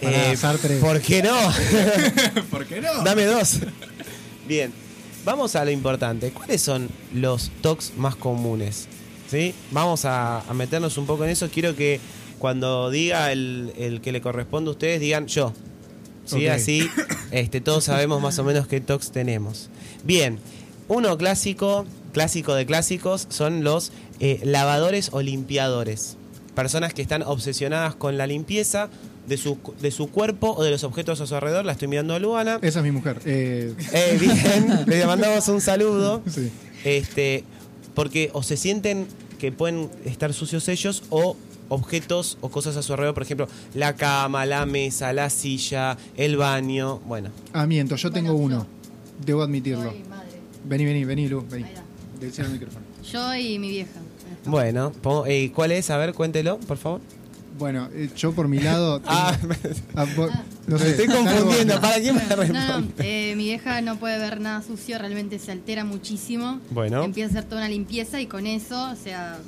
Eh, 0.00 0.36
¿Por 0.80 1.00
qué 1.00 1.22
no? 1.22 1.36
¿Por 2.50 2.66
qué 2.66 2.80
no? 2.80 3.02
Dame 3.04 3.24
dos. 3.24 3.58
Bien, 4.48 4.72
vamos 5.24 5.54
a 5.54 5.64
lo 5.64 5.70
importante. 5.70 6.30
¿Cuáles 6.30 6.60
son 6.62 6.88
los 7.14 7.50
TOCs 7.60 7.92
más 7.96 8.16
comunes? 8.16 8.88
¿Sí? 9.30 9.54
Vamos 9.70 10.04
a, 10.04 10.40
a 10.40 10.54
meternos 10.54 10.98
un 10.98 11.06
poco 11.06 11.24
en 11.24 11.30
eso. 11.30 11.48
Quiero 11.50 11.76
que 11.76 12.00
cuando 12.38 12.90
diga 12.90 13.30
el, 13.32 13.72
el 13.78 14.00
que 14.00 14.10
le 14.12 14.20
corresponde 14.20 14.68
a 14.68 14.72
ustedes, 14.72 15.00
digan 15.00 15.26
yo. 15.28 15.52
¿Sí? 16.24 16.46
Ok. 16.46 16.52
Así 16.52 16.90
este, 17.30 17.60
todos 17.60 17.84
sabemos 17.84 18.20
más 18.20 18.38
o 18.38 18.44
menos 18.44 18.66
qué 18.66 18.80
TOCs 18.80 19.10
tenemos. 19.12 19.70
Bien, 20.04 20.38
uno 20.88 21.16
clásico, 21.18 21.86
clásico 22.12 22.54
de 22.54 22.66
clásicos, 22.66 23.26
son 23.30 23.64
los 23.64 23.92
eh, 24.20 24.40
lavadores 24.44 25.10
o 25.12 25.22
limpiadores. 25.22 26.16
Personas 26.54 26.92
que 26.94 27.02
están 27.02 27.22
obsesionadas 27.22 27.94
con 27.94 28.18
la 28.18 28.26
limpieza 28.26 28.90
de 29.26 29.36
su, 29.38 29.58
de 29.80 29.90
su 29.90 30.10
cuerpo 30.10 30.52
o 30.56 30.64
de 30.64 30.70
los 30.70 30.84
objetos 30.84 31.20
a 31.20 31.26
su 31.26 31.34
alrededor. 31.34 31.64
La 31.64 31.72
estoy 31.72 31.88
mirando 31.88 32.14
a 32.14 32.18
Luana. 32.18 32.58
Esa 32.60 32.80
es 32.80 32.84
mi 32.84 32.90
mujer. 32.90 33.20
Eh, 33.24 33.72
Eh, 33.92 34.18
bien, 34.20 34.84
le 34.86 35.06
mandamos 35.06 35.48
un 35.48 35.60
saludo. 35.60 36.22
sí. 36.28 36.50
Este, 36.84 37.44
porque 37.94 38.30
o 38.32 38.42
se 38.42 38.56
sienten 38.56 39.06
que 39.38 39.52
pueden 39.52 39.88
estar 40.04 40.32
sucios 40.32 40.68
ellos 40.68 41.04
o, 41.10 41.36
objetos 41.74 42.38
o 42.40 42.48
cosas 42.50 42.76
a 42.76 42.82
su 42.82 42.92
alrededor, 42.92 43.14
por 43.14 43.22
ejemplo, 43.22 43.48
la 43.74 43.94
cama, 43.96 44.46
la 44.46 44.66
mesa, 44.66 45.12
la 45.12 45.30
silla, 45.30 45.96
el 46.16 46.36
baño, 46.36 46.98
bueno. 47.06 47.30
Ah, 47.52 47.66
miento, 47.66 47.96
yo 47.96 48.10
tengo 48.10 48.32
Bueno, 48.34 48.44
uno. 48.56 48.66
Debo 49.24 49.42
admitirlo. 49.42 49.90
Soy 49.90 50.02
madre. 50.08 50.28
Vení, 50.64 50.84
vení, 50.84 51.04
vení, 51.04 51.28
Lu, 51.28 51.44
vení. 51.48 51.64
Ahí 51.64 51.74
va. 51.74 51.82
Decía 52.20 52.44
el 52.44 52.50
micrófono. 52.52 52.84
Yo 53.10 53.34
y 53.34 53.58
mi 53.58 53.70
vieja. 53.70 54.00
Bueno, 54.44 54.92
pongo- 55.02 55.26
eh, 55.26 55.52
¿cuál 55.54 55.72
es? 55.72 55.90
A 55.90 55.96
ver, 55.96 56.14
cuéntelo, 56.14 56.58
por 56.58 56.76
favor. 56.78 57.00
Bueno, 57.58 57.88
eh, 57.92 58.08
yo 58.16 58.32
por 58.32 58.48
mi 58.48 58.58
lado. 58.58 59.00
tengo- 59.02 59.12
Ah, 59.14 59.38
ah, 59.96 60.06
vos- 60.16 60.30
no 60.66 60.76
me 60.78 60.82
sé, 60.84 60.90
estoy 60.90 61.06
confundiendo. 61.08 61.80
¿Para 61.80 62.00
quién 62.00 62.14
me 62.16 62.22
No, 62.24 62.36
responde? 62.36 62.94
no, 62.98 63.04
eh, 63.04 63.34
mi 63.36 63.44
vieja 63.44 63.80
no 63.82 63.96
puede 63.98 64.18
ver 64.18 64.40
nada 64.40 64.62
sucio, 64.62 64.98
realmente 64.98 65.38
se 65.38 65.52
altera 65.52 65.84
muchísimo. 65.84 66.60
Bueno. 66.70 67.04
Empieza 67.04 67.28
a 67.28 67.38
hacer 67.38 67.48
toda 67.48 67.60
una 67.62 67.68
limpieza 67.68 68.20
y 68.20 68.26
con 68.26 68.46
eso, 68.46 68.90
o 68.90 68.96
sea, 68.96 69.38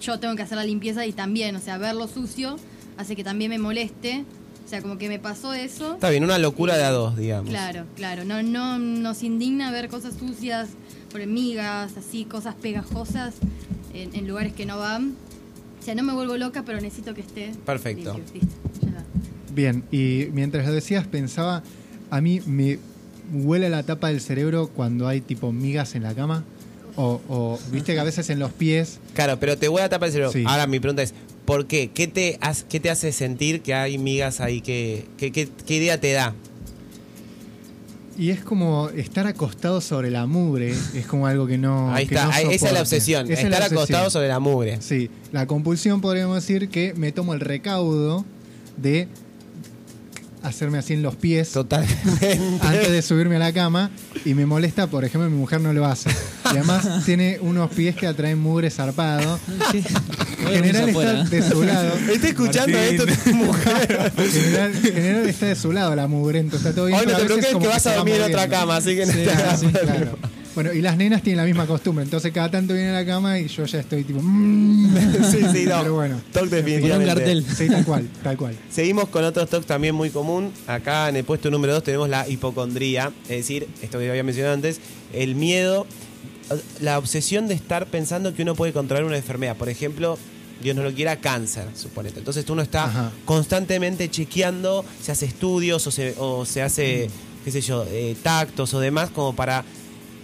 yo 0.00 0.18
tengo 0.18 0.36
que 0.36 0.42
hacer 0.42 0.56
la 0.56 0.64
limpieza 0.64 1.06
y 1.06 1.12
también, 1.12 1.56
o 1.56 1.60
sea, 1.60 1.78
ver 1.78 1.94
lo 1.94 2.08
sucio 2.08 2.56
hace 2.96 3.16
que 3.16 3.24
también 3.24 3.50
me 3.50 3.58
moleste. 3.58 4.24
O 4.64 4.68
sea, 4.68 4.80
como 4.80 4.96
que 4.96 5.08
me 5.08 5.18
pasó 5.18 5.52
eso. 5.52 5.94
Está 5.94 6.08
bien, 6.08 6.24
una 6.24 6.38
locura 6.38 6.76
de 6.76 6.84
a 6.84 6.90
dos, 6.90 7.16
digamos. 7.16 7.50
Claro, 7.50 7.84
claro. 7.94 8.24
No, 8.24 8.42
no 8.42 8.78
nos 8.78 9.22
indigna 9.22 9.70
ver 9.70 9.88
cosas 9.88 10.14
sucias, 10.18 10.68
hormigas, 11.14 11.96
así, 11.96 12.24
cosas 12.24 12.54
pegajosas 12.54 13.34
en, 13.92 14.14
en 14.14 14.26
lugares 14.26 14.52
que 14.54 14.64
no 14.64 14.78
van. 14.78 15.14
O 15.80 15.84
sea, 15.84 15.94
no 15.94 16.02
me 16.04 16.14
vuelvo 16.14 16.36
loca, 16.36 16.62
pero 16.64 16.80
necesito 16.80 17.12
que 17.12 17.22
esté. 17.22 17.52
Perfecto. 17.66 18.14
limpio. 18.14 18.34
Listo, 18.34 18.56
ya 18.80 18.88
está. 18.88 19.04
Bien, 19.52 19.84
y 19.90 20.28
mientras 20.32 20.64
lo 20.66 20.72
decías, 20.72 21.06
pensaba. 21.06 21.62
A 22.08 22.20
mí 22.20 22.40
me 22.46 22.78
huele 23.32 23.68
la 23.68 23.82
tapa 23.82 24.08
del 24.08 24.20
cerebro 24.20 24.68
cuando 24.68 25.08
hay 25.08 25.20
tipo 25.20 25.50
migas 25.52 25.94
en 25.94 26.04
la 26.04 26.14
cama. 26.14 26.44
O, 26.96 27.20
o, 27.28 27.58
viste 27.70 27.94
que 27.94 28.00
a 28.00 28.04
veces 28.04 28.28
en 28.30 28.38
los 28.38 28.52
pies. 28.52 28.98
Claro, 29.14 29.38
pero 29.40 29.56
te 29.56 29.68
voy 29.68 29.80
a 29.82 29.88
tapar 29.88 30.08
el 30.08 30.12
cerebro. 30.12 30.32
Sí. 30.32 30.44
Ahora 30.46 30.66
mi 30.66 30.78
pregunta 30.78 31.02
es, 31.02 31.14
¿por 31.46 31.66
qué? 31.66 31.90
¿Qué 31.92 32.06
te, 32.06 32.38
hace- 32.42 32.64
qué 32.68 32.80
te 32.80 32.90
hace 32.90 33.12
sentir 33.12 33.62
que 33.62 33.72
hay 33.74 33.96
migas 33.98 34.40
ahí? 34.40 34.60
¿Qué, 34.60 35.06
qué, 35.16 35.32
qué- 35.32 35.48
qué 35.66 35.76
idea 35.76 35.98
te 36.00 36.12
da? 36.12 36.34
Y 38.18 38.28
es 38.28 38.40
como 38.44 38.90
estar 38.90 39.26
acostado 39.26 39.80
sobre 39.80 40.10
la 40.10 40.26
mugre. 40.26 40.74
Es 40.94 41.06
como 41.06 41.26
algo 41.26 41.46
que 41.46 41.56
no. 41.56 41.90
ahí 41.94 42.06
que 42.06 42.14
está, 42.14 42.26
no 42.26 42.50
esa 42.50 42.66
es 42.66 42.72
la 42.74 42.80
obsesión, 42.82 43.24
Esa 43.24 43.34
estar 43.40 43.50
la 43.50 43.56
obsesión. 43.58 43.78
acostado 43.78 44.10
sobre 44.10 44.28
la 44.28 44.38
mugre. 44.38 44.82
Sí, 44.82 45.08
la 45.32 45.46
compulsión 45.46 46.02
podríamos 46.02 46.34
decir 46.36 46.68
que 46.68 46.92
me 46.94 47.10
tomo 47.10 47.32
el 47.32 47.40
recaudo 47.40 48.26
de 48.76 49.08
hacerme 50.42 50.76
así 50.76 50.92
en 50.92 51.02
los 51.02 51.14
pies 51.16 51.52
Totalmente. 51.52 52.38
antes 52.60 52.90
de 52.90 53.00
subirme 53.00 53.36
a 53.36 53.38
la 53.38 53.52
cama 53.54 53.90
y 54.26 54.34
me 54.34 54.44
molesta, 54.44 54.88
por 54.88 55.04
ejemplo, 55.06 55.30
mi 55.30 55.36
mujer 55.38 55.60
no 55.62 55.72
lo 55.72 55.86
hace. 55.86 56.10
Y 56.52 56.56
además 56.58 57.04
tiene 57.04 57.38
unos 57.40 57.70
pies 57.70 57.96
que 57.96 58.06
atraen 58.06 58.38
mugre 58.38 58.70
zarpado. 58.70 59.38
En 59.72 60.64
general 60.64 60.88
está 60.88 61.24
de 61.24 61.42
su 61.42 61.62
lado. 61.62 61.94
Está 62.12 62.28
escuchando 62.28 62.76
Martín. 62.76 63.00
esto 63.08 63.30
tu 63.30 63.34
mujer. 63.34 64.12
En 64.16 64.30
general, 64.30 64.72
en 64.74 64.82
general 64.82 65.28
está 65.28 65.46
de 65.46 65.56
su 65.56 65.72
lado 65.72 65.94
la 65.94 66.06
mugre, 66.06 66.40
entonces 66.40 66.66
está 66.66 66.74
todo 66.74 66.86
bien. 66.86 66.98
Hoy 66.98 67.06
no 67.06 67.16
te 67.16 67.24
preocupes 67.24 67.56
que 67.56 67.68
vas 67.68 67.86
a 67.86 67.94
dormir 67.94 68.14
en 68.16 68.22
otra 68.22 68.48
cama, 68.48 68.76
así 68.76 68.96
que 68.96 69.06
no 69.06 69.12
Claro, 69.12 69.56
sí. 69.58 69.66
Bueno, 70.54 70.70
y 70.74 70.82
las 70.82 70.98
nenas 70.98 71.22
tienen 71.22 71.38
la 71.38 71.44
misma 71.44 71.66
costumbre, 71.66 72.04
entonces 72.04 72.30
cada 72.30 72.50
tanto 72.50 72.74
vienen 72.74 72.92
a 72.94 73.00
la 73.00 73.06
cama 73.06 73.38
y 73.38 73.48
yo 73.48 73.64
ya 73.64 73.80
estoy 73.80 74.04
tipo... 74.04 74.20
mm. 74.22 74.94
Sí, 75.30 75.38
sí, 75.50 75.64
no. 75.64 75.78
Pero 75.80 75.94
bueno. 75.94 76.20
Toc 76.30 76.44
definitivamente. 76.48 76.90
Con 76.90 77.00
un 77.00 77.06
cartel. 77.06 77.46
Sí, 77.56 77.68
tal 77.68 77.84
cual, 77.86 78.08
tal 78.22 78.36
cual. 78.36 78.56
Seguimos 78.70 79.08
con 79.08 79.24
otro 79.24 79.42
stock 79.44 79.64
también 79.64 79.94
muy 79.94 80.10
común. 80.10 80.52
Acá 80.66 81.08
en 81.08 81.16
el 81.16 81.24
puesto 81.24 81.50
número 81.50 81.72
2 81.72 81.84
tenemos 81.84 82.08
la 82.10 82.28
hipocondría, 82.28 83.12
es 83.24 83.36
decir, 83.38 83.66
esto 83.80 83.98
que 83.98 84.10
había 84.10 84.24
mencionado 84.24 84.54
antes, 84.54 84.80
el 85.14 85.36
miedo, 85.36 85.86
la 86.80 86.98
obsesión 86.98 87.48
de 87.48 87.54
estar 87.54 87.86
pensando 87.86 88.34
que 88.34 88.42
uno 88.42 88.54
puede 88.54 88.72
controlar 88.72 89.04
una 89.04 89.16
enfermedad. 89.16 89.56
Por 89.56 89.68
ejemplo, 89.68 90.18
Dios 90.62 90.76
no 90.76 90.82
lo 90.82 90.92
quiera, 90.92 91.16
cáncer, 91.16 91.66
suponete. 91.74 92.18
Entonces 92.20 92.48
uno 92.50 92.62
está 92.62 92.84
Ajá. 92.84 93.12
constantemente 93.24 94.10
chequeando, 94.10 94.84
se 95.02 95.12
hace 95.12 95.26
estudios 95.26 95.86
o 95.86 95.90
se, 95.90 96.14
o 96.18 96.44
se 96.44 96.62
hace, 96.62 97.08
qué 97.44 97.50
sé 97.50 97.60
yo, 97.60 97.84
eh, 97.88 98.16
tactos 98.22 98.72
o 98.74 98.80
demás 98.80 99.10
como 99.10 99.34
para 99.34 99.64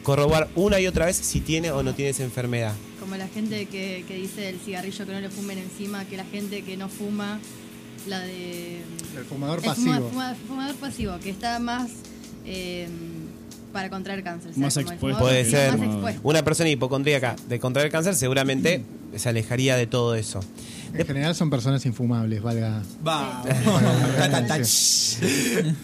corroborar 0.03 0.49
una 0.55 0.81
y 0.81 0.87
otra 0.87 1.07
vez 1.07 1.17
si 1.17 1.41
tiene 1.41 1.71
o 1.71 1.83
no 1.83 1.95
tiene 1.95 2.11
esa 2.11 2.25
enfermedad. 2.25 2.75
Como 3.01 3.17
la 3.17 3.29
gente 3.29 3.67
que, 3.67 4.05
que 4.07 4.15
dice 4.17 4.43
del 4.43 4.59
cigarrillo 4.61 5.07
que 5.07 5.13
no 5.13 5.21
le 5.21 5.31
fumen 5.31 5.59
encima, 5.59 6.05
que 6.05 6.17
la 6.17 6.25
gente 6.25 6.63
que 6.63 6.77
no 6.77 6.89
fuma, 6.89 7.41
la 8.07 8.21
de... 8.21 8.83
El 9.17 9.25
fumador 9.29 9.59
el 9.59 9.65
pasivo. 9.65 9.93
fuma- 9.95 10.11
fuma- 10.11 10.37
fumador 10.47 10.77
pasivo, 10.77 11.19
que 11.21 11.31
está 11.31 11.59
más 11.59 11.91
eh, 12.45 12.87
para 13.73 13.91
contraer 13.91 14.23
cáncer. 14.23 14.57
Más 14.57 14.77
expuesto. 14.77 15.19
Puede 15.19 15.45
ser. 15.45 15.77
Más 15.77 15.87
expuesto. 15.89 16.21
Una 16.25 16.43
persona 16.45 16.71
hipocondríaca 16.71 17.37
de 17.49 17.59
contraer 17.59 17.91
cáncer 17.91 18.15
seguramente 18.15 18.83
se 19.17 19.29
alejaría 19.29 19.77
de 19.77 19.87
todo 19.87 20.15
eso. 20.15 20.41
En 20.95 21.07
general 21.07 21.35
son 21.35 21.51
personas 21.51 21.85
infumables, 21.85 22.43
valga. 22.43 22.83
Va. 23.07 23.43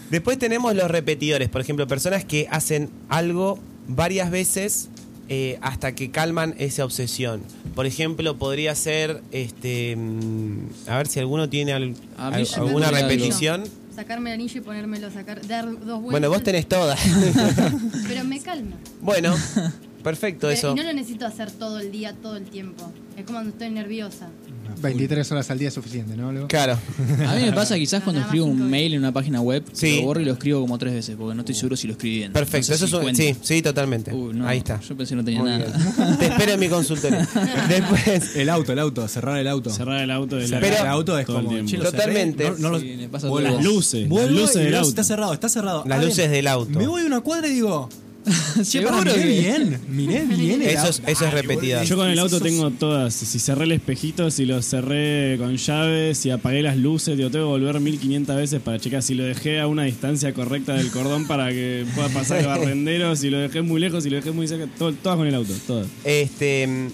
Después 0.09 0.39
tenemos 0.39 0.75
los 0.75 0.89
repetidores, 0.89 1.49
por 1.49 1.61
ejemplo, 1.61 1.87
personas 1.87 2.25
que 2.25 2.47
hacen 2.49 2.89
algo 3.09 3.59
varias 3.87 4.31
veces 4.31 4.89
eh, 5.27 5.57
hasta 5.61 5.93
que 5.95 6.11
calman 6.11 6.53
esa 6.59 6.85
obsesión. 6.85 7.41
Por 7.73 7.85
ejemplo, 7.85 8.37
podría 8.37 8.73
ser, 8.75 9.21
este, 9.31 9.95
mm, 9.95 10.59
a 10.87 10.97
ver 10.97 11.07
si 11.07 11.19
alguno 11.19 11.49
tiene 11.49 11.73
al- 11.73 11.95
alguna 12.61 12.91
algo. 13.63 13.63
Sacarme 13.95 14.31
el 14.31 14.33
anillo 14.41 14.59
y 14.59 14.61
ponérmelo, 14.63 15.09
sacar, 15.09 15.45
dar 15.47 15.65
dos 15.65 15.79
vueltas. 16.01 16.11
Bueno, 16.11 16.29
vos 16.29 16.43
tenés 16.43 16.67
todas. 16.67 16.99
Pero 18.07 18.23
me 18.25 18.41
calma. 18.41 18.75
bueno, 19.01 19.33
perfecto 20.03 20.47
Pero- 20.47 20.51
eso. 20.51 20.71
Y 20.73 20.75
no 20.75 20.83
lo 20.83 20.93
necesito 20.93 21.25
hacer 21.25 21.49
todo 21.51 21.79
el 21.79 21.91
día, 21.91 22.13
todo 22.13 22.35
el 22.35 22.43
tiempo. 22.45 22.91
Es 23.15 23.23
como 23.23 23.37
cuando 23.37 23.51
estoy 23.51 23.69
nerviosa. 23.69 24.27
23 24.81 25.31
horas 25.31 25.49
al 25.51 25.57
día 25.59 25.67
es 25.69 25.73
suficiente, 25.73 26.15
¿no? 26.15 26.31
Lu? 26.31 26.47
Claro. 26.47 26.77
A 27.27 27.35
mí 27.35 27.43
me 27.43 27.51
pasa 27.53 27.75
quizás 27.75 28.03
cuando 28.03 28.21
escribo 28.21 28.45
un 28.45 28.69
mail 28.69 28.93
en 28.93 28.99
una 28.99 29.11
página 29.11 29.41
web, 29.41 29.63
Sí. 29.73 29.97
lo 29.99 30.03
borro 30.07 30.21
y 30.21 30.25
lo 30.25 30.33
escribo 30.33 30.61
como 30.61 30.77
tres 30.77 30.93
veces, 30.93 31.15
porque 31.17 31.35
no 31.35 31.41
estoy 31.41 31.55
seguro 31.55 31.75
si 31.75 31.87
lo 31.87 31.93
escribí 31.93 32.17
bien. 32.17 32.33
Perfecto, 32.33 32.57
No 32.71 32.77
sé 32.77 32.85
eso 32.85 33.01
si 33.01 33.07
es 33.07 33.17
sí, 33.17 33.35
sí, 33.41 33.61
totalmente. 33.61 34.11
No, 34.11 34.47
Ahí 34.47 34.59
está. 34.59 34.79
Yo 34.81 34.95
pensé 34.95 35.11
que 35.11 35.15
no 35.17 35.23
tenía 35.25 35.41
Muy 35.41 35.49
nada. 35.51 35.65
bien. 35.65 36.17
Te 36.17 36.25
espero 36.27 36.51
en 36.53 36.59
mi 36.59 36.67
consultorio. 36.69 37.19
Después, 37.69 38.35
El 38.35 38.49
auto, 38.49 38.71
el 38.73 38.79
auto, 38.79 39.07
cerrar 39.07 39.37
el 39.37 39.47
auto. 39.47 39.69
Cerrar 39.69 40.01
el 40.01 40.11
auto 40.11 40.35
de 40.35 40.43
la 40.43 40.47
Cerrar 40.47 40.61
Pero- 40.61 40.81
el 40.83 40.87
auto 40.89 41.17
es 41.19 41.27
el 41.29 41.35
como. 41.35 41.83
Totalmente. 41.83 42.51
No, 42.51 42.57
no 42.57 42.69
lo- 42.71 42.79
Sí, 42.79 42.95
me 42.97 43.09
pasa 43.09 43.27
Vuelvo. 43.27 43.49
todo. 43.49 43.57
Las 43.57 43.65
luces, 43.65 44.09
las 44.09 44.31
luces 44.31 44.55
del 44.63 44.75
auto. 44.75 44.89
Está 44.89 45.03
cerrado, 45.03 45.33
está 45.33 45.49
cerrado. 45.49 45.83
las 45.87 46.03
luces 46.03 46.29
del 46.29 46.47
auto. 46.47 46.77
Me 46.79 46.87
voy 46.87 47.03
a 47.03 47.05
una 47.05 47.21
cuadra 47.21 47.47
y 47.47 47.53
digo. 47.53 47.89
Seguro 48.63 48.97
para, 48.97 49.13
miré 49.13 49.27
bien. 49.41 49.79
Miré 49.89 50.25
bien. 50.35 50.61
el 50.61 50.67
Eso 50.69 50.87
es- 50.89 50.99
auto. 50.99 51.11
eso 51.11 51.25
es 51.27 51.47
boludo, 51.47 51.83
Yo 51.83 51.95
con 51.95 52.09
el 52.09 52.19
auto 52.19 52.39
tengo 52.39 52.71
todas. 52.71 53.13
Si 53.13 53.39
cerré 53.39 53.65
el 53.65 53.71
espejito, 53.73 54.31
si 54.31 54.45
lo 54.45 54.61
cerré 54.61 55.37
con 55.37 55.55
llaves, 55.57 56.17
si 56.17 56.29
apagué 56.31 56.61
las 56.61 56.77
luces, 56.77 57.17
digo, 57.17 57.29
tengo 57.29 57.45
que 57.45 57.49
volver 57.63 57.79
1500 57.79 58.35
veces 58.35 58.61
para 58.61 58.79
checar 58.79 59.03
si 59.03 59.13
lo 59.13 59.23
dejé 59.23 59.59
a 59.59 59.67
una 59.67 59.83
distancia 59.83 60.33
correcta 60.33 60.73
del 60.73 60.89
cordón 60.91 61.27
para 61.27 61.49
que 61.49 61.85
pueda 61.95 62.09
pasar 62.09 62.39
el 62.39 62.47
barrendero, 62.47 63.15
si 63.15 63.29
lo 63.29 63.37
dejé 63.39 63.61
muy 63.61 63.79
lejos, 63.79 64.03
si 64.03 64.09
lo 64.09 64.15
dejé 64.17 64.31
muy 64.31 64.47
cerca, 64.47 64.67
todo- 64.77 64.93
todas 64.93 65.17
con 65.17 65.27
el 65.27 65.35
auto, 65.35 65.53
todas. 65.67 65.87
Este, 66.03 66.89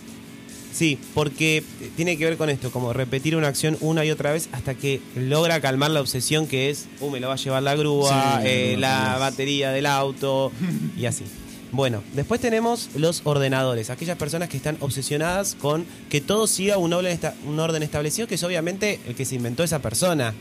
sí, 0.72 0.98
porque 1.14 1.64
tiene 1.96 2.18
que 2.18 2.26
ver 2.26 2.38
con 2.38 2.50
esto, 2.50 2.72
como 2.72 2.94
repetir 2.94 3.36
una 3.36 3.48
acción 3.48 3.78
una 3.82 4.06
y 4.06 4.12
otra 4.12 4.32
vez 4.32 4.50
hasta 4.52 4.76
que 4.76 5.02
logra 5.16 5.62
calmar 5.62 5.92
la 5.92 6.02
obsesión 6.02 6.48
que 6.48 6.70
es, 6.70 6.88
uh, 7.00 7.10
me 7.10 7.20
lo 7.20 7.28
va 7.28 7.34
a 7.34 7.38
llevar 7.38 7.64
la 7.64 7.76
grúa, 7.76 8.40
Sí, 8.42 8.48
eh, 8.48 8.76
la 8.78 9.18
batería 9.18 9.72
del 9.72 9.86
auto 9.86 10.52
y 10.98 11.06
así. 11.06 11.26
Bueno, 11.72 12.04
después 12.14 12.42
tenemos 12.42 12.90
los 12.96 13.22
ordenadores, 13.24 13.90
aquellas 13.90 14.18
personas 14.18 14.50
que 14.50 14.58
están 14.58 14.76
obsesionadas 14.82 15.56
con 15.56 15.86
que 16.10 16.20
todo 16.20 16.46
siga 16.46 16.78
un 16.78 16.92
orden, 16.92 17.18
un 17.48 17.60
orden 17.60 17.82
establecido, 17.82 18.28
que 18.28 18.36
es 18.36 18.44
obviamente 18.44 19.00
el 19.08 19.16
que 19.16 19.24
se 19.24 19.36
inventó 19.36 19.64
esa 19.64 19.80
persona. 19.80 20.34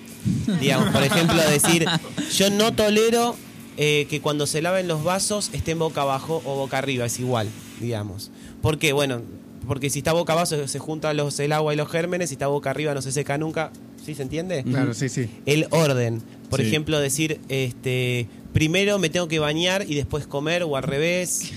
Digamos, 0.60 0.88
por 0.88 1.04
ejemplo, 1.04 1.40
decir, 1.48 1.86
yo 2.34 2.50
no 2.50 2.72
tolero 2.72 3.36
eh, 3.76 4.08
que 4.10 4.20
cuando 4.20 4.48
se 4.48 4.60
laven 4.60 4.88
los 4.88 5.04
vasos 5.04 5.50
estén 5.52 5.78
boca 5.78 6.02
abajo 6.02 6.42
o 6.44 6.56
boca 6.56 6.78
arriba, 6.78 7.06
es 7.06 7.20
igual, 7.20 7.48
digamos. 7.80 8.32
¿Por 8.60 8.78
qué? 8.78 8.92
Bueno, 8.92 9.22
porque 9.70 9.88
si 9.88 10.00
está 10.00 10.12
boca 10.12 10.32
abajo 10.32 10.46
se, 10.46 10.66
se 10.66 10.80
juntan 10.80 11.16
los, 11.16 11.38
el 11.38 11.52
agua 11.52 11.72
y 11.72 11.76
los 11.76 11.88
gérmenes, 11.88 12.30
si 12.30 12.34
está 12.34 12.48
boca 12.48 12.70
arriba 12.70 12.92
no 12.92 13.02
se 13.02 13.12
seca 13.12 13.38
nunca. 13.38 13.70
¿Sí 14.04 14.16
se 14.16 14.22
entiende? 14.22 14.64
Claro, 14.64 14.94
sí, 14.94 15.08
sí. 15.08 15.30
El 15.46 15.68
orden. 15.70 16.20
Por 16.48 16.60
Sí. 16.60 16.66
ejemplo, 16.66 16.98
decir, 16.98 17.38
este, 17.48 18.26
primero 18.52 18.98
me 18.98 19.10
tengo 19.10 19.28
que 19.28 19.38
bañar 19.38 19.84
y 19.88 19.94
después 19.94 20.26
comer 20.26 20.64
o 20.64 20.76
al 20.76 20.82
revés. 20.82 21.52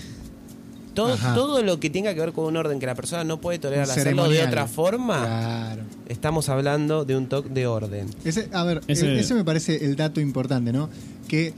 Todo, 0.94 1.14
Ajá. 1.14 1.34
todo 1.34 1.64
lo 1.64 1.80
que 1.80 1.90
tenga 1.90 2.14
que 2.14 2.20
ver 2.20 2.34
con 2.34 2.46
un 2.46 2.56
orden 2.56 2.80
que 2.80 2.86
la 2.86 2.94
persona 2.94 3.24
no 3.24 3.42
puede 3.42 3.58
tolerar 3.58 3.90
hacerlo 3.90 4.30
de 4.30 4.44
otra 4.44 4.68
forma, 4.68 5.22
Claro. 5.26 5.82
estamos 6.08 6.50
hablando 6.50 7.06
de 7.06 7.18
un 7.18 7.26
toque 7.26 7.50
de 7.50 7.66
orden. 7.66 8.12
Ese, 8.24 8.48
a 8.54 8.64
ver, 8.64 8.82
Ese- 8.88 9.08
eh, 9.08 9.20
ese 9.22 9.34
me 9.34 9.44
parece 9.44 9.84
el 9.86 9.96
dato 9.96 10.22
importante, 10.22 10.72
¿no? 10.72 10.92
Que 11.28 11.52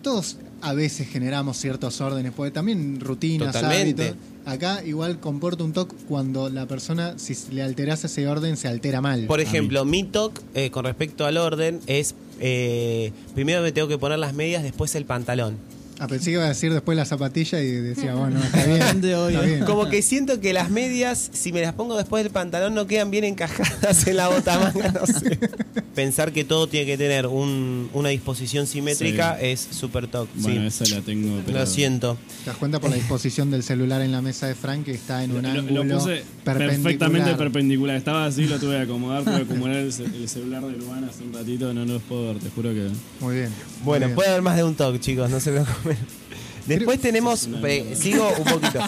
todos 0.00 0.38
a 0.62 0.72
veces 0.72 1.08
generamos 1.08 1.58
ciertos 1.58 2.00
órdenes, 2.00 2.32
porque 2.34 2.52
también 2.52 3.00
rutinas, 3.00 3.52
Totalmente. 3.52 4.02
hábitos. 4.08 4.29
Acá 4.46 4.82
igual 4.84 5.20
comporta 5.20 5.64
un 5.64 5.72
toque 5.72 5.94
cuando 6.08 6.48
la 6.48 6.66
persona, 6.66 7.18
si 7.18 7.36
le 7.52 7.62
alteras 7.62 8.04
ese 8.04 8.26
orden, 8.26 8.56
se 8.56 8.68
altera 8.68 9.00
mal. 9.00 9.26
Por 9.26 9.40
ejemplo, 9.40 9.84
mi 9.84 10.04
toque 10.04 10.40
eh, 10.54 10.70
con 10.70 10.84
respecto 10.84 11.26
al 11.26 11.36
orden 11.36 11.80
es, 11.86 12.14
eh, 12.40 13.12
primero 13.34 13.62
me 13.62 13.72
tengo 13.72 13.88
que 13.88 13.98
poner 13.98 14.18
las 14.18 14.34
medias, 14.34 14.62
después 14.62 14.94
el 14.94 15.04
pantalón. 15.04 15.56
Ah, 16.02 16.08
pensé 16.08 16.26
que 16.26 16.30
iba 16.32 16.44
a 16.44 16.48
decir 16.48 16.72
después 16.72 16.96
la 16.96 17.04
zapatilla 17.04 17.60
y 17.60 17.70
decía, 17.72 18.14
bueno, 18.14 18.42
está 18.42 18.64
bien. 18.64 18.80
Está 19.04 19.42
bien. 19.42 19.64
Como 19.66 19.88
que 19.90 20.00
siento 20.00 20.40
que 20.40 20.54
las 20.54 20.70
medias, 20.70 21.28
si 21.32 21.52
me 21.52 21.60
las 21.60 21.74
pongo 21.74 21.94
después 21.96 22.22
del 22.24 22.32
pantalón, 22.32 22.74
no 22.74 22.86
quedan 22.86 23.10
bien 23.10 23.24
encajadas 23.24 24.06
en 24.06 24.16
la 24.16 24.28
botamanga, 24.28 24.92
no 24.92 25.06
sé. 25.06 25.38
Pensar 25.94 26.32
que 26.32 26.44
todo 26.44 26.66
tiene 26.68 26.86
que 26.86 26.96
tener 26.96 27.26
un- 27.26 27.90
una 27.92 28.08
disposición 28.08 28.66
simétrica 28.66 29.38
es 29.40 29.60
súper 29.70 30.06
toc. 30.06 30.28
Bueno, 30.36 30.70
sí. 30.70 30.84
esa 30.84 30.96
la 30.96 31.02
tengo. 31.02 31.42
pero- 31.44 31.58
Lo 31.58 31.66
siento. 31.66 32.16
¿Te 32.44 32.50
das 32.50 32.56
cuenta 32.56 32.80
por 32.80 32.88
la 32.88 32.96
disposición 32.96 33.50
del 33.50 33.62
celular 33.62 34.00
en 34.00 34.12
la 34.12 34.22
mesa 34.22 34.46
de 34.46 34.54
Frank 34.54 34.84
que 34.86 34.92
está 34.92 35.22
en 35.22 35.32
un 35.32 35.42
Lo, 35.42 35.52
lo 35.52 35.60
ángulo 35.82 35.98
puse 35.98 36.22
perpendicular? 36.44 36.68
perfectamente 36.82 37.34
perpendicular. 37.34 37.96
Estaba 37.96 38.24
así, 38.24 38.46
lo 38.46 38.58
tuve 38.58 38.76
que 38.76 38.82
acomodar, 38.84 39.24
tuve 39.24 39.36
que 39.36 39.42
acomodar 39.52 39.76
el, 39.76 39.92
ce- 39.92 40.04
el 40.04 40.28
celular 40.30 40.64
de 40.64 40.72
Luana 40.78 41.08
hace 41.08 41.24
un 41.24 41.34
ratito, 41.34 41.74
no 41.74 41.84
los 41.84 42.00
puedo 42.02 42.28
ver, 42.32 42.38
te 42.42 42.48
juro 42.48 42.70
que. 42.70 42.88
Muy 43.20 43.34
bien. 43.34 43.50
Bueno, 43.84 44.06
muy 44.06 44.08
bien. 44.10 44.14
puede 44.14 44.28
haber 44.30 44.42
más 44.42 44.56
de 44.56 44.64
un 44.64 44.74
toque, 44.74 44.98
chicos, 45.00 45.28
no 45.28 45.38
se 45.40 45.50
preocupen. 45.50 45.89
Después 46.66 47.00
tenemos, 47.00 47.48
eh, 47.64 47.94
sigo 47.98 48.28
un 48.38 48.44
poquito, 48.60 48.80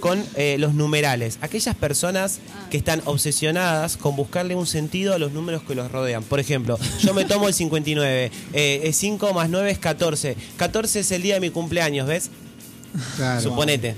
con 0.00 0.22
eh, 0.36 0.56
los 0.58 0.74
numerales. 0.74 1.38
Aquellas 1.40 1.74
personas 1.74 2.38
que 2.70 2.76
están 2.76 3.00
obsesionadas 3.06 3.96
con 3.96 4.14
buscarle 4.14 4.54
un 4.54 4.66
sentido 4.66 5.14
a 5.14 5.18
los 5.18 5.32
números 5.32 5.62
que 5.62 5.74
los 5.74 5.90
rodean. 5.90 6.22
Por 6.22 6.38
ejemplo, 6.38 6.78
yo 7.02 7.14
me 7.14 7.24
tomo 7.24 7.48
el 7.48 7.54
59, 7.54 8.30
eh, 8.52 8.80
es 8.84 8.96
5 8.96 9.32
más 9.32 9.48
9 9.48 9.70
es 9.70 9.78
14. 9.78 10.36
14 10.56 11.00
es 11.00 11.10
el 11.10 11.22
día 11.22 11.34
de 11.34 11.40
mi 11.40 11.50
cumpleaños, 11.50 12.06
¿ves? 12.06 12.30
Claro. 13.16 13.40
Suponete. 13.40 13.96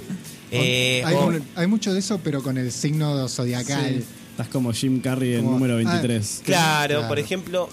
Eh, 0.50 1.02
hay, 1.04 1.14
o- 1.14 1.26
un- 1.26 1.44
hay 1.56 1.66
mucho 1.66 1.92
de 1.92 1.98
eso, 1.98 2.20
pero 2.24 2.42
con 2.42 2.56
el 2.56 2.72
signo 2.72 3.28
zodiacal. 3.28 4.02
Estás 4.30 4.48
como 4.48 4.72
Jim 4.72 5.00
Carrey, 5.00 5.32
el 5.34 5.40
Como- 5.40 5.52
número 5.52 5.74
ah, 5.74 5.76
23. 5.78 6.42
Claro, 6.44 6.94
Claro. 6.94 7.08
por 7.08 7.18
ejemplo, 7.18 7.68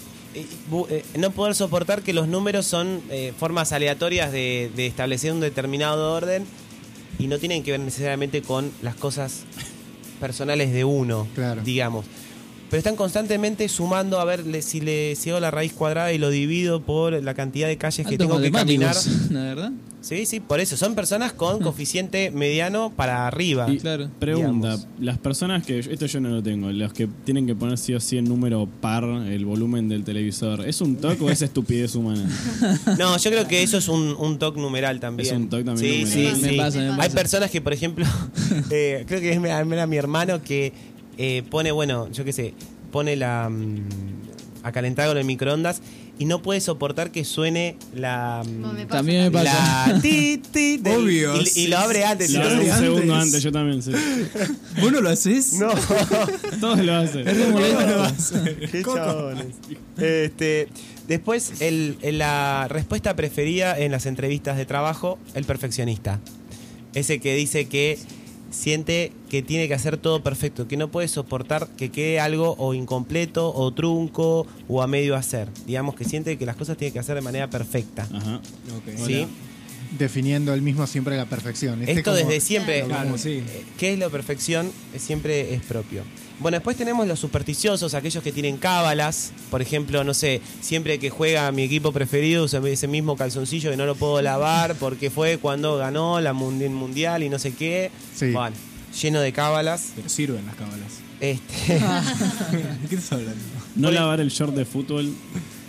no 1.17 1.31
poder 1.31 1.55
soportar 1.55 2.01
que 2.01 2.13
los 2.13 2.27
números 2.27 2.65
son 2.65 3.01
eh, 3.09 3.33
formas 3.37 3.71
aleatorias 3.71 4.31
de, 4.31 4.71
de 4.75 4.87
establecer 4.87 5.31
un 5.31 5.39
determinado 5.39 6.13
orden 6.13 6.45
y 7.19 7.27
no 7.27 7.37
tienen 7.39 7.63
que 7.63 7.71
ver 7.71 7.79
necesariamente 7.79 8.41
con 8.41 8.71
las 8.81 8.95
cosas 8.95 9.43
personales 10.19 10.71
de 10.73 10.83
uno, 10.85 11.27
Claro. 11.35 11.61
digamos. 11.63 12.05
Pero 12.75 12.79
están 12.79 12.97
constantemente 12.97 13.69
sumando 13.69 14.19
a 14.19 14.25
ver 14.25 14.43
si 14.61 14.81
le 14.81 15.15
si 15.15 15.29
hago 15.29 15.39
la 15.39 15.49
raíz 15.49 15.71
cuadrada 15.71 16.11
y 16.11 16.17
lo 16.17 16.29
divido 16.29 16.81
por 16.81 17.13
la 17.23 17.33
cantidad 17.33 17.69
de 17.69 17.77
calles 17.77 18.05
que 18.05 18.17
tengo 18.17 18.37
que 18.41 18.51
caminar. 18.51 18.93
matemáticos, 18.93 19.31
la 19.31 19.43
verdad. 19.43 19.71
Sí, 20.01 20.25
sí, 20.25 20.41
por 20.41 20.59
eso. 20.59 20.75
Son 20.75 20.93
personas 20.93 21.31
con 21.31 21.61
coeficiente 21.61 22.31
mediano 22.31 22.91
para 22.93 23.27
arriba. 23.27 23.71
Y 23.71 23.77
claro. 23.77 24.09
Pregunta, 24.19 24.75
Digamos. 24.75 24.87
las 24.99 25.17
personas 25.17 25.65
que, 25.65 25.79
esto 25.79 26.05
yo 26.05 26.19
no 26.19 26.29
lo 26.29 26.43
tengo, 26.43 26.69
los 26.69 26.91
que 26.91 27.07
tienen 27.23 27.47
que 27.47 27.55
poner 27.55 27.77
sí 27.77 27.93
o 27.93 27.99
sí 28.01 28.17
en 28.17 28.25
número 28.25 28.67
par 28.81 29.05
el 29.05 29.45
volumen 29.45 29.87
del 29.87 30.03
televisor, 30.03 30.67
¿es 30.67 30.81
un 30.81 30.97
toque 30.97 31.23
o 31.23 31.29
es 31.29 31.41
estupidez 31.43 31.95
humana? 31.95 32.27
No, 32.99 33.17
yo 33.17 33.31
creo 33.31 33.47
que 33.47 33.63
eso 33.63 33.77
es 33.77 33.87
un, 33.87 34.15
un 34.19 34.37
toque 34.37 34.59
numeral 34.59 34.99
también. 34.99 35.27
Es 35.33 35.41
un 35.41 35.47
toque 35.49 35.63
también 35.63 36.05
Sí, 36.07 36.13
numeral. 36.13 36.35
sí, 36.35 36.41
Me 36.51 36.57
pasa, 36.57 36.79
me 36.79 37.01
Hay 37.01 37.09
personas 37.09 37.49
que, 37.49 37.61
por 37.61 37.71
ejemplo, 37.71 38.05
eh, 38.69 39.05
creo 39.07 39.21
que 39.21 39.31
es 39.31 39.39
mi- 39.39 39.47
era 39.49 39.87
mi 39.87 39.95
hermano 39.97 40.43
que 40.43 40.73
eh, 41.17 41.43
pone, 41.49 41.71
bueno, 41.71 42.09
yo 42.11 42.23
qué 42.25 42.33
sé, 42.33 42.53
pone 42.91 43.15
la 43.15 43.49
mm, 43.49 43.79
a 44.63 44.71
calentar 44.71 45.07
con 45.07 45.17
el 45.17 45.25
microondas 45.25 45.81
y 46.17 46.25
no 46.25 46.41
puede 46.41 46.61
soportar 46.61 47.11
que 47.11 47.25
suene 47.25 47.75
la 47.93 48.41
mm, 48.45 48.61
Como 48.61 48.73
me 48.73 48.85
pasa 48.85 48.97
También 48.99 49.23
me 49.23 49.31
pasa. 49.31 49.87
la 49.93 49.99
ti, 50.01 50.37
ti 50.51 50.77
del- 50.77 50.95
Obvio, 51.03 51.33
y, 51.55 51.67
lo 51.67 51.77
abre 51.77 52.05
antes. 52.05 52.31
Lo 52.31 52.39
lo- 52.41 52.47
un 52.47 52.53
antes. 52.61 52.75
segundo 52.79 53.15
antes, 53.15 53.43
yo 53.43 53.51
también, 53.51 53.81
sí. 53.83 53.91
¿Vos 54.81 54.91
no 54.93 55.01
lo 55.01 55.09
haces? 55.09 55.53
No, 55.53 55.69
Todos 56.61 56.79
lo 56.79 56.95
hacen. 56.95 57.27
Es 57.27 57.37
como 57.37 57.51
¿Cómo 57.53 57.59
le- 57.59 57.87
lo 57.87 58.03
hacer? 58.03 58.69
qué 58.71 58.81
chabones. 58.83 59.45
Este, 59.97 60.67
después, 61.07 61.61
el, 61.61 61.97
el- 62.01 62.17
la 62.17 62.67
respuesta 62.69 63.15
preferida 63.15 63.77
en 63.77 63.91
las 63.91 64.05
entrevistas 64.05 64.55
de 64.57 64.65
trabajo, 64.65 65.19
el 65.33 65.43
perfeccionista. 65.43 66.19
Ese 66.93 67.19
que 67.19 67.35
dice 67.35 67.65
que 67.67 67.99
siente 68.55 69.11
que 69.29 69.41
tiene 69.41 69.67
que 69.67 69.73
hacer 69.73 69.97
todo 69.97 70.23
perfecto, 70.23 70.67
que 70.67 70.77
no 70.77 70.89
puede 70.89 71.07
soportar 71.07 71.67
que 71.77 71.89
quede 71.91 72.19
algo 72.19 72.55
o 72.57 72.73
incompleto 72.73 73.53
o 73.53 73.71
trunco 73.73 74.47
o 74.67 74.81
a 74.81 74.87
medio 74.87 75.15
hacer. 75.15 75.49
Digamos 75.67 75.95
que 75.95 76.05
siente 76.05 76.37
que 76.37 76.45
las 76.45 76.55
cosas 76.55 76.77
tiene 76.77 76.91
que 76.91 76.99
hacer 76.99 77.15
de 77.15 77.21
manera 77.21 77.49
perfecta. 77.49 78.07
Ajá. 78.11 78.41
Ok. 78.77 78.97
¿Sí? 79.05 79.27
Definiendo 79.97 80.53
él 80.53 80.61
mismo 80.61 80.85
siempre 80.87 81.15
la 81.17 81.25
perfección. 81.25 81.79
Este 81.81 81.93
Esto 81.93 82.11
como- 82.11 82.17
desde 82.17 82.39
siempre. 82.41 82.83
Claro, 82.83 83.17
sí. 83.17 83.43
eh, 83.47 83.63
¿Qué 83.77 83.93
es 83.93 83.99
la 83.99 84.09
perfección? 84.09 84.71
Eh, 84.93 84.99
Siempre 84.99 85.53
es 85.53 85.61
propio. 85.63 86.03
Bueno, 86.39 86.55
después 86.57 86.75
tenemos 86.75 87.07
los 87.07 87.17
supersticiosos, 87.19 87.93
aquellos 87.93 88.21
que 88.21 88.33
tienen 88.33 88.57
cábalas. 88.57 89.31
Por 89.49 89.61
ejemplo, 89.61 90.03
no 90.03 90.13
sé, 90.13 90.41
siempre 90.59 90.99
que 90.99 91.09
juega 91.09 91.49
mi 91.53 91.63
equipo 91.63 91.93
preferido 91.93 92.43
usa 92.43 92.59
ese 92.67 92.87
mismo 92.89 93.15
calzoncillo 93.15 93.71
que 93.71 93.77
no 93.77 93.85
lo 93.85 93.95
puedo 93.95 94.21
lavar 94.21 94.75
porque 94.75 95.09
fue 95.09 95.37
cuando 95.37 95.77
ganó 95.77 96.19
la 96.19 96.33
mundi- 96.33 96.69
mundial 96.69 97.23
y 97.23 97.29
no 97.29 97.39
sé 97.39 97.53
qué. 97.53 97.89
Sí. 98.13 98.31
Bueno, 98.31 98.55
lleno 99.01 99.21
de 99.21 99.31
cábalas. 99.31 99.93
Pero 99.95 100.09
sirven 100.09 100.45
las 100.45 100.55
cábalas. 100.55 100.91
Este, 101.21 101.73
¿De 102.81 102.87
qué 102.89 102.95
estás 102.95 103.13
hablando? 103.13 103.41
No 103.77 103.89
lavar 103.91 104.19
el 104.19 104.29
short 104.29 104.53
de 104.53 104.65
fútbol 104.65 105.13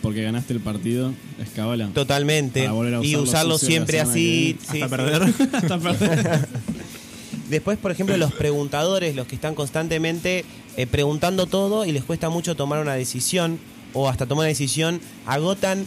porque 0.06 0.22
ganaste 0.22 0.52
el 0.52 0.60
partido 0.60 1.12
es 1.42 1.48
cábala. 1.50 1.88
totalmente. 1.88 2.60
Para 2.60 2.72
volver 2.72 2.94
a 2.94 3.04
Y 3.04 3.16
usarlo 3.16 3.58
siempre 3.58 3.98
así. 4.00 4.56
que 4.60 4.72
sí, 4.72 4.82
Hasta 4.82 4.96
perder. 4.96 5.22
Hasta 5.52 5.78
perder. 5.78 6.48
Después, 7.50 7.76
por 7.78 7.90
ejemplo, 7.90 8.16
los 8.16 8.32
preguntadores, 8.32 9.14
los 9.16 9.26
que 9.26 9.34
están 9.34 9.54
constantemente 9.56 10.44
eh, 10.76 10.86
preguntando 10.86 11.46
todo 11.46 11.84
y 11.84 11.90
les 11.92 12.04
cuesta 12.04 12.28
mucho 12.28 12.54
tomar 12.54 12.80
una 12.80 12.94
decisión 12.94 13.58
o 13.94 14.08
hasta 14.08 14.26
tomar 14.26 14.42
una 14.42 14.48
decisión, 14.48 15.00
agotan, 15.26 15.84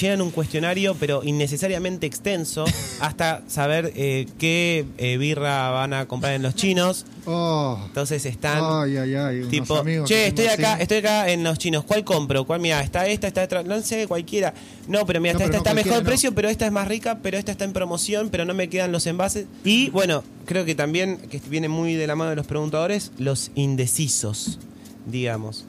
llenan 0.00 0.20
un 0.22 0.30
cuestionario, 0.30 0.94
pero 0.98 1.22
innecesariamente 1.24 2.06
extenso, 2.06 2.64
hasta 3.00 3.42
saber 3.48 3.92
eh, 3.96 4.26
qué 4.38 4.84
eh, 4.98 5.16
birra 5.18 5.70
van 5.70 5.92
a 5.94 6.06
comprar 6.06 6.34
en 6.34 6.42
los 6.42 6.54
chinos. 6.54 7.04
Oh, 7.30 7.78
Entonces 7.84 8.24
están 8.24 8.60
ay, 8.64 8.96
ay, 8.96 9.14
ay. 9.14 9.42
tipo, 9.50 9.84
che, 10.06 10.28
estoy 10.28 10.46
así. 10.46 10.62
acá, 10.64 10.80
estoy 10.80 10.96
acá 10.96 11.28
en 11.28 11.44
los 11.44 11.58
chinos, 11.58 11.84
¿cuál 11.84 12.02
compro? 12.02 12.46
¿Cuál 12.46 12.60
mira? 12.60 12.80
Está 12.82 13.06
esta, 13.06 13.26
está 13.28 13.42
esta, 13.42 13.62
no 13.64 13.82
sé, 13.82 14.06
cualquiera. 14.06 14.54
No, 14.86 15.04
pero 15.04 15.20
mira, 15.20 15.34
No, 15.34 15.40
esta, 15.40 15.44
pero 15.50 15.58
esta 15.58 15.74
no 15.74 15.78
está 15.80 15.90
mejor 15.90 16.02
no. 16.04 16.08
precio, 16.08 16.34
pero 16.34 16.48
esta 16.48 16.64
es 16.64 16.72
más 16.72 16.88
rica, 16.88 17.18
pero 17.22 17.36
esta 17.36 17.52
está 17.52 17.66
en 17.66 17.74
promoción, 17.74 18.30
pero 18.30 18.46
no 18.46 18.54
me 18.54 18.70
quedan 18.70 18.92
los 18.92 19.06
envases. 19.06 19.44
Y 19.62 19.90
bueno, 19.90 20.24
creo 20.46 20.64
que 20.64 20.74
también, 20.74 21.18
que 21.18 21.38
viene 21.50 21.68
muy 21.68 21.96
de 21.96 22.06
la 22.06 22.16
mano 22.16 22.30
de 22.30 22.36
los 22.36 22.46
preguntadores, 22.46 23.12
los 23.18 23.50
indecisos, 23.54 24.58
digamos. 25.04 25.66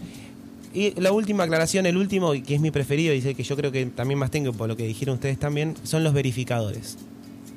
Y 0.74 1.00
la 1.00 1.12
última 1.12 1.44
aclaración, 1.44 1.86
el 1.86 1.98
último, 1.98 2.32
que 2.32 2.56
es 2.56 2.62
mi 2.62 2.70
preferido, 2.72 3.14
y 3.14 3.22
que 3.22 3.44
yo 3.44 3.56
creo 3.56 3.72
que 3.72 3.86
también 3.88 4.20
más 4.20 4.30
tengo, 4.32 4.54
por 4.54 4.68
lo 4.68 4.78
que 4.78 4.86
dijeron 4.86 5.16
ustedes 5.16 5.40
también, 5.40 5.76
son 5.84 6.04
los 6.04 6.14
verificadores. 6.14 6.98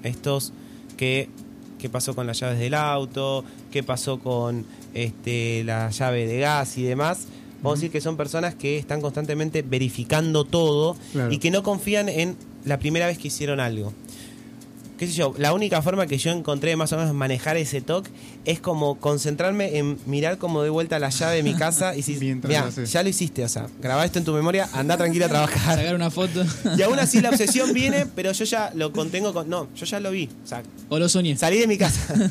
Estos 0.03 0.53
que, 0.97 1.29
qué 1.79 1.89
pasó 1.91 2.15
con 2.15 2.27
las 2.27 2.41
llaves 2.41 2.59
del 2.59 2.75
auto, 2.75 3.45
qué 3.71 3.83
pasó 3.83 4.19
con 4.19 4.65
este, 4.95 5.63
la 5.65 5.91
llave 5.91 6.27
de 6.27 6.39
gas 6.41 6.79
y 6.79 6.83
demás. 6.83 7.27
Vamos 7.63 7.75
a 7.75 7.81
decir 7.81 7.91
que 7.93 8.01
son 8.01 8.17
personas 8.17 8.55
que 8.55 8.77
están 8.79 9.01
constantemente 9.01 9.63
verificando 9.63 10.45
todo 10.45 10.97
Claro. 11.13 11.33
y 11.33 11.39
que 11.39 11.51
no 11.51 11.63
confían 11.63 12.09
en 12.09 12.37
la 12.65 12.79
primera 12.79 13.07
vez 13.07 13.19
que 13.19 13.29
hicieron 13.29 13.61
algo. 13.61 13.93
Qué 15.03 15.09
sé 15.09 15.15
yo, 15.15 15.35
la 15.37 15.53
única 15.53 15.83
forma 15.83 16.07
que 16.07 16.17
yo 16.17 16.31
encontré 16.31 16.71
de 16.71 16.77
más 16.77 16.93
o 16.93 16.97
menos 16.97 17.13
manejar 17.13 17.57
ese 17.57 17.81
TOC 17.81 18.07
es 18.45 18.61
como 18.61 19.01
concentrarme 19.01 19.79
en 19.79 19.99
mirar 20.07 20.39
como 20.39 20.63
de 20.63 20.71
vuelta 20.71 21.01
la 21.01 21.09
llave 21.09 21.35
de 21.35 21.43
mi 21.43 21.55
casa 21.55 21.97
y 21.97 22.03
si 22.03 22.17
ya 22.87 23.03
lo 23.03 23.09
hiciste, 23.09 23.45
o 23.45 23.49
sea, 23.49 23.67
grabá 23.81 24.05
esto 24.05 24.21
en 24.21 24.25
tu 24.25 24.33
memoria, 24.33 24.69
anda 24.73 24.97
tranquila 24.97 25.27
a 25.27 25.29
trabajar. 25.29 25.77
Sacar 25.77 25.97
una 25.97 26.09
foto. 26.09 26.45
Y 26.79 26.83
aún 26.83 27.01
así 27.01 27.21
la 27.21 27.31
obsesión 27.31 27.73
viene, 27.73 28.07
pero 28.15 28.31
yo 28.31 28.45
ya 28.45 28.71
lo 28.77 28.93
contengo 28.93 29.35
con. 29.35 29.51
No, 29.51 29.67
yo 29.75 29.87
ya 29.87 29.99
lo 29.99 30.13
vi. 30.13 30.29
O 30.45 30.47
sea, 30.47 30.63
O 30.89 31.01
lo 31.01 31.09
soñé. 31.09 31.37
salí 31.37 31.59
de 31.59 31.67
mi 31.67 31.79
casa. 31.79 32.15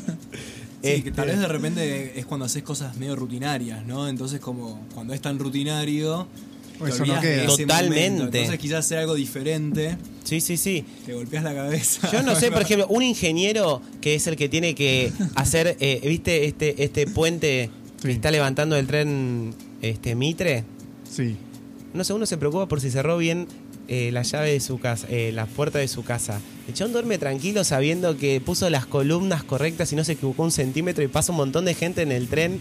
Sí, 0.82 0.88
que 0.88 0.94
Este, 0.96 1.12
tal 1.12 1.28
vez 1.28 1.38
de 1.38 1.48
repente 1.48 2.18
es 2.18 2.24
cuando 2.24 2.46
haces 2.46 2.62
cosas 2.62 2.96
medio 2.96 3.14
rutinarias, 3.16 3.84
¿no? 3.84 4.08
Entonces 4.08 4.40
como 4.40 4.80
cuando 4.94 5.12
es 5.12 5.20
tan 5.20 5.38
rutinario, 5.38 6.26
te 6.84 6.90
Eso 6.90 6.98
no 6.98 7.12
olvidas 7.14 7.22
de 7.22 7.28
queda. 7.28 7.44
ese 7.44 7.62
Totalmente. 7.62 8.10
momento. 8.10 8.36
Entonces 8.38 8.58
quizás 8.60 8.78
hacer 8.80 8.98
algo 8.98 9.14
diferente, 9.14 9.96
Sí, 10.24 10.40
sí, 10.40 10.56
sí. 10.56 10.84
te 11.06 11.14
golpeas 11.14 11.44
la 11.44 11.54
cabeza. 11.54 12.10
Yo 12.12 12.22
no 12.22 12.34
sé, 12.34 12.50
por 12.50 12.62
ejemplo, 12.62 12.86
un 12.88 13.02
ingeniero 13.02 13.82
que 14.00 14.14
es 14.14 14.26
el 14.26 14.36
que 14.36 14.48
tiene 14.48 14.74
que 14.74 15.12
hacer, 15.34 15.76
eh, 15.80 16.00
¿viste 16.04 16.46
este, 16.46 16.82
este 16.84 17.06
puente 17.06 17.70
Sí. 18.00 18.08
que 18.08 18.12
está 18.14 18.30
levantando 18.30 18.76
el 18.76 18.86
tren 18.86 19.54
este 19.80 20.14
Mitre? 20.14 20.64
Sí. 21.10 21.36
No 21.94 22.04
sé, 22.04 22.12
uno 22.14 22.24
se 22.26 22.36
preocupa 22.38 22.66
por 22.68 22.80
si 22.80 22.90
cerró 22.90 23.18
bien 23.18 23.46
eh, 23.88 24.10
la 24.12 24.22
llave 24.22 24.52
de 24.52 24.60
su 24.60 24.78
casa, 24.78 25.06
eh, 25.10 25.32
la 25.34 25.46
puerta 25.46 25.78
de 25.78 25.88
su 25.88 26.02
casa. 26.04 26.40
El 26.68 26.74
chabón 26.74 26.92
duerme 26.92 27.18
tranquilo 27.18 27.64
sabiendo 27.64 28.16
que 28.16 28.40
puso 28.40 28.70
las 28.70 28.86
columnas 28.86 29.42
correctas 29.42 29.92
y 29.92 29.96
no 29.96 30.04
se 30.04 30.12
equivocó 30.12 30.44
un 30.44 30.52
centímetro 30.52 31.02
y 31.02 31.08
pasa 31.08 31.32
un 31.32 31.38
montón 31.38 31.64
de 31.64 31.74
gente 31.74 32.02
en 32.02 32.12
el 32.12 32.28
tren 32.28 32.60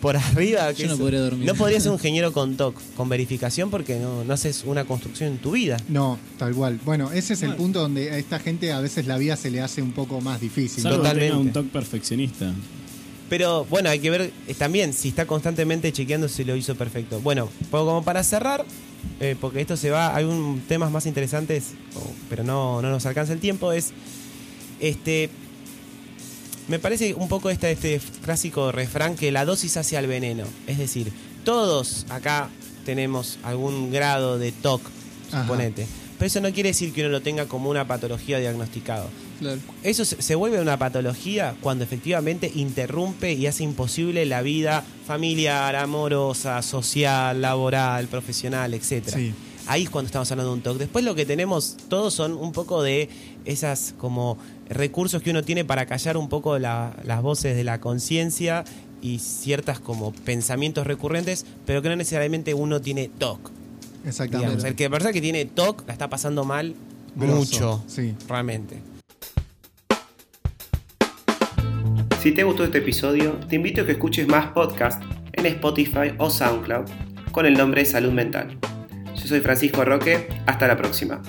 por 0.00 0.16
arriba. 0.16 0.72
que 0.72 0.82
Yo 0.82 0.88
no 0.88 0.94
es- 0.94 1.00
podría 1.00 1.20
dormir. 1.20 1.46
No 1.46 1.54
podría 1.56 1.80
ser 1.80 1.90
un 1.90 1.96
ingeniero 1.98 2.32
con 2.32 2.56
TOC, 2.56 2.76
con 2.96 3.08
verificación, 3.08 3.70
porque 3.70 3.98
no, 3.98 4.24
no 4.24 4.32
haces 4.32 4.62
una 4.64 4.84
construcción 4.84 5.32
en 5.32 5.38
tu 5.38 5.50
vida. 5.50 5.76
No, 5.88 6.18
tal 6.38 6.54
cual. 6.54 6.78
Bueno, 6.84 7.10
ese 7.12 7.34
es 7.34 7.42
el 7.42 7.54
punto 7.56 7.80
donde 7.80 8.10
a 8.12 8.18
esta 8.18 8.38
gente 8.38 8.72
a 8.72 8.80
veces 8.80 9.06
la 9.06 9.18
vida 9.18 9.36
se 9.36 9.50
le 9.50 9.60
hace 9.60 9.82
un 9.82 9.92
poco 9.92 10.20
más 10.20 10.40
difícil. 10.40 10.82
Salvo 10.84 10.98
que 11.02 11.08
tenga 11.08 11.14
Totalmente. 11.20 11.48
un 11.48 11.52
toque 11.52 11.68
perfeccionista. 11.72 12.52
Pero 13.28 13.64
bueno, 13.66 13.88
hay 13.90 14.00
que 14.00 14.10
ver 14.10 14.32
eh, 14.48 14.54
también 14.54 14.92
si 14.92 15.08
está 15.08 15.24
constantemente 15.26 15.92
chequeando 15.92 16.28
si 16.28 16.42
lo 16.44 16.56
hizo 16.56 16.74
perfecto. 16.74 17.20
Bueno, 17.20 17.48
pues 17.70 17.82
como 17.82 18.02
para 18.02 18.24
cerrar, 18.24 18.64
eh, 19.20 19.36
porque 19.40 19.60
esto 19.60 19.76
se 19.76 19.90
va, 19.90 20.14
hay 20.14 20.24
un, 20.24 20.62
temas 20.68 20.90
más 20.90 21.06
interesantes, 21.06 21.72
o- 21.96 22.12
pero 22.28 22.42
no, 22.44 22.80
no 22.82 22.90
nos 22.90 23.06
alcanza 23.06 23.32
el 23.32 23.40
tiempo, 23.40 23.72
es 23.72 23.92
este... 24.80 25.30
Me 26.68 26.78
parece 26.78 27.14
un 27.14 27.28
poco 27.28 27.50
este, 27.50 27.72
este 27.72 28.00
clásico 28.22 28.70
refrán 28.70 29.16
que 29.16 29.32
la 29.32 29.44
dosis 29.44 29.76
hace 29.76 29.96
al 29.96 30.06
veneno. 30.06 30.44
Es 30.68 30.78
decir, 30.78 31.12
todos 31.44 32.06
acá 32.10 32.48
tenemos 32.84 33.38
algún 33.42 33.90
grado 33.90 34.38
de 34.38 34.52
TOC, 34.52 34.80
Ajá. 35.32 35.46
Pero 36.20 36.26
eso 36.26 36.40
no 36.42 36.52
quiere 36.52 36.68
decir 36.68 36.92
que 36.92 37.00
uno 37.00 37.08
lo 37.08 37.22
tenga 37.22 37.46
como 37.46 37.70
una 37.70 37.86
patología 37.88 38.38
diagnosticado. 38.38 39.08
Claro. 39.40 39.58
Eso 39.82 40.04
se 40.04 40.20
se 40.20 40.34
vuelve 40.34 40.60
una 40.60 40.78
patología 40.78 41.54
cuando 41.62 41.82
efectivamente 41.82 42.52
interrumpe 42.54 43.32
y 43.32 43.46
hace 43.46 43.64
imposible 43.64 44.26
la 44.26 44.42
vida 44.42 44.84
familiar, 45.06 45.74
amorosa, 45.76 46.60
social, 46.62 47.40
laboral, 47.40 48.06
profesional, 48.08 48.74
etc. 48.74 49.08
Sí. 49.14 49.32
Ahí 49.66 49.84
es 49.84 49.90
cuando 49.90 50.06
estamos 50.06 50.30
hablando 50.30 50.50
de 50.52 50.56
un 50.58 50.62
TOC. 50.62 50.76
Después 50.78 51.04
lo 51.04 51.14
que 51.14 51.24
tenemos 51.24 51.76
todos 51.88 52.12
son 52.12 52.32
un 52.34 52.52
poco 52.52 52.82
de 52.82 53.08
esas 53.46 53.94
como 53.96 54.36
recursos 54.68 55.22
que 55.22 55.30
uno 55.30 55.42
tiene 55.42 55.64
para 55.64 55.86
callar 55.86 56.16
un 56.18 56.28
poco 56.28 56.58
la- 56.58 56.94
las 57.04 57.22
voces 57.22 57.56
de 57.56 57.64
la 57.64 57.80
conciencia 57.80 58.64
y 59.00 59.20
ciertas 59.20 59.80
como 59.80 60.12
pensamientos 60.12 60.86
recurrentes, 60.86 61.46
pero 61.64 61.80
que 61.80 61.88
no 61.88 61.96
necesariamente 61.96 62.52
uno 62.52 62.80
tiene 62.82 63.08
TOC. 63.08 63.50
Exactamente. 64.04 64.46
Digamos. 64.46 64.64
El 64.64 64.74
que 64.74 64.84
la 64.84 64.90
persona 64.90 65.12
que 65.12 65.20
tiene 65.20 65.44
TOC 65.44 65.86
la 65.86 65.92
está 65.92 66.08
pasando 66.08 66.44
mal 66.44 66.74
Grosso, 67.16 67.36
mucho, 67.36 67.84
sí. 67.86 68.14
realmente. 68.28 68.78
Si 72.20 72.32
te 72.32 72.44
gustó 72.44 72.64
este 72.64 72.78
episodio, 72.78 73.32
te 73.48 73.56
invito 73.56 73.82
a 73.82 73.86
que 73.86 73.92
escuches 73.92 74.28
más 74.28 74.48
podcasts 74.48 75.04
en 75.32 75.46
Spotify 75.46 76.12
o 76.18 76.28
SoundCloud 76.28 76.84
con 77.32 77.46
el 77.46 77.54
nombre 77.54 77.84
Salud 77.84 78.12
Mental. 78.12 78.58
Yo 79.14 79.26
soy 79.26 79.40
Francisco 79.40 79.84
Roque, 79.84 80.28
hasta 80.46 80.66
la 80.66 80.76
próxima. 80.76 81.22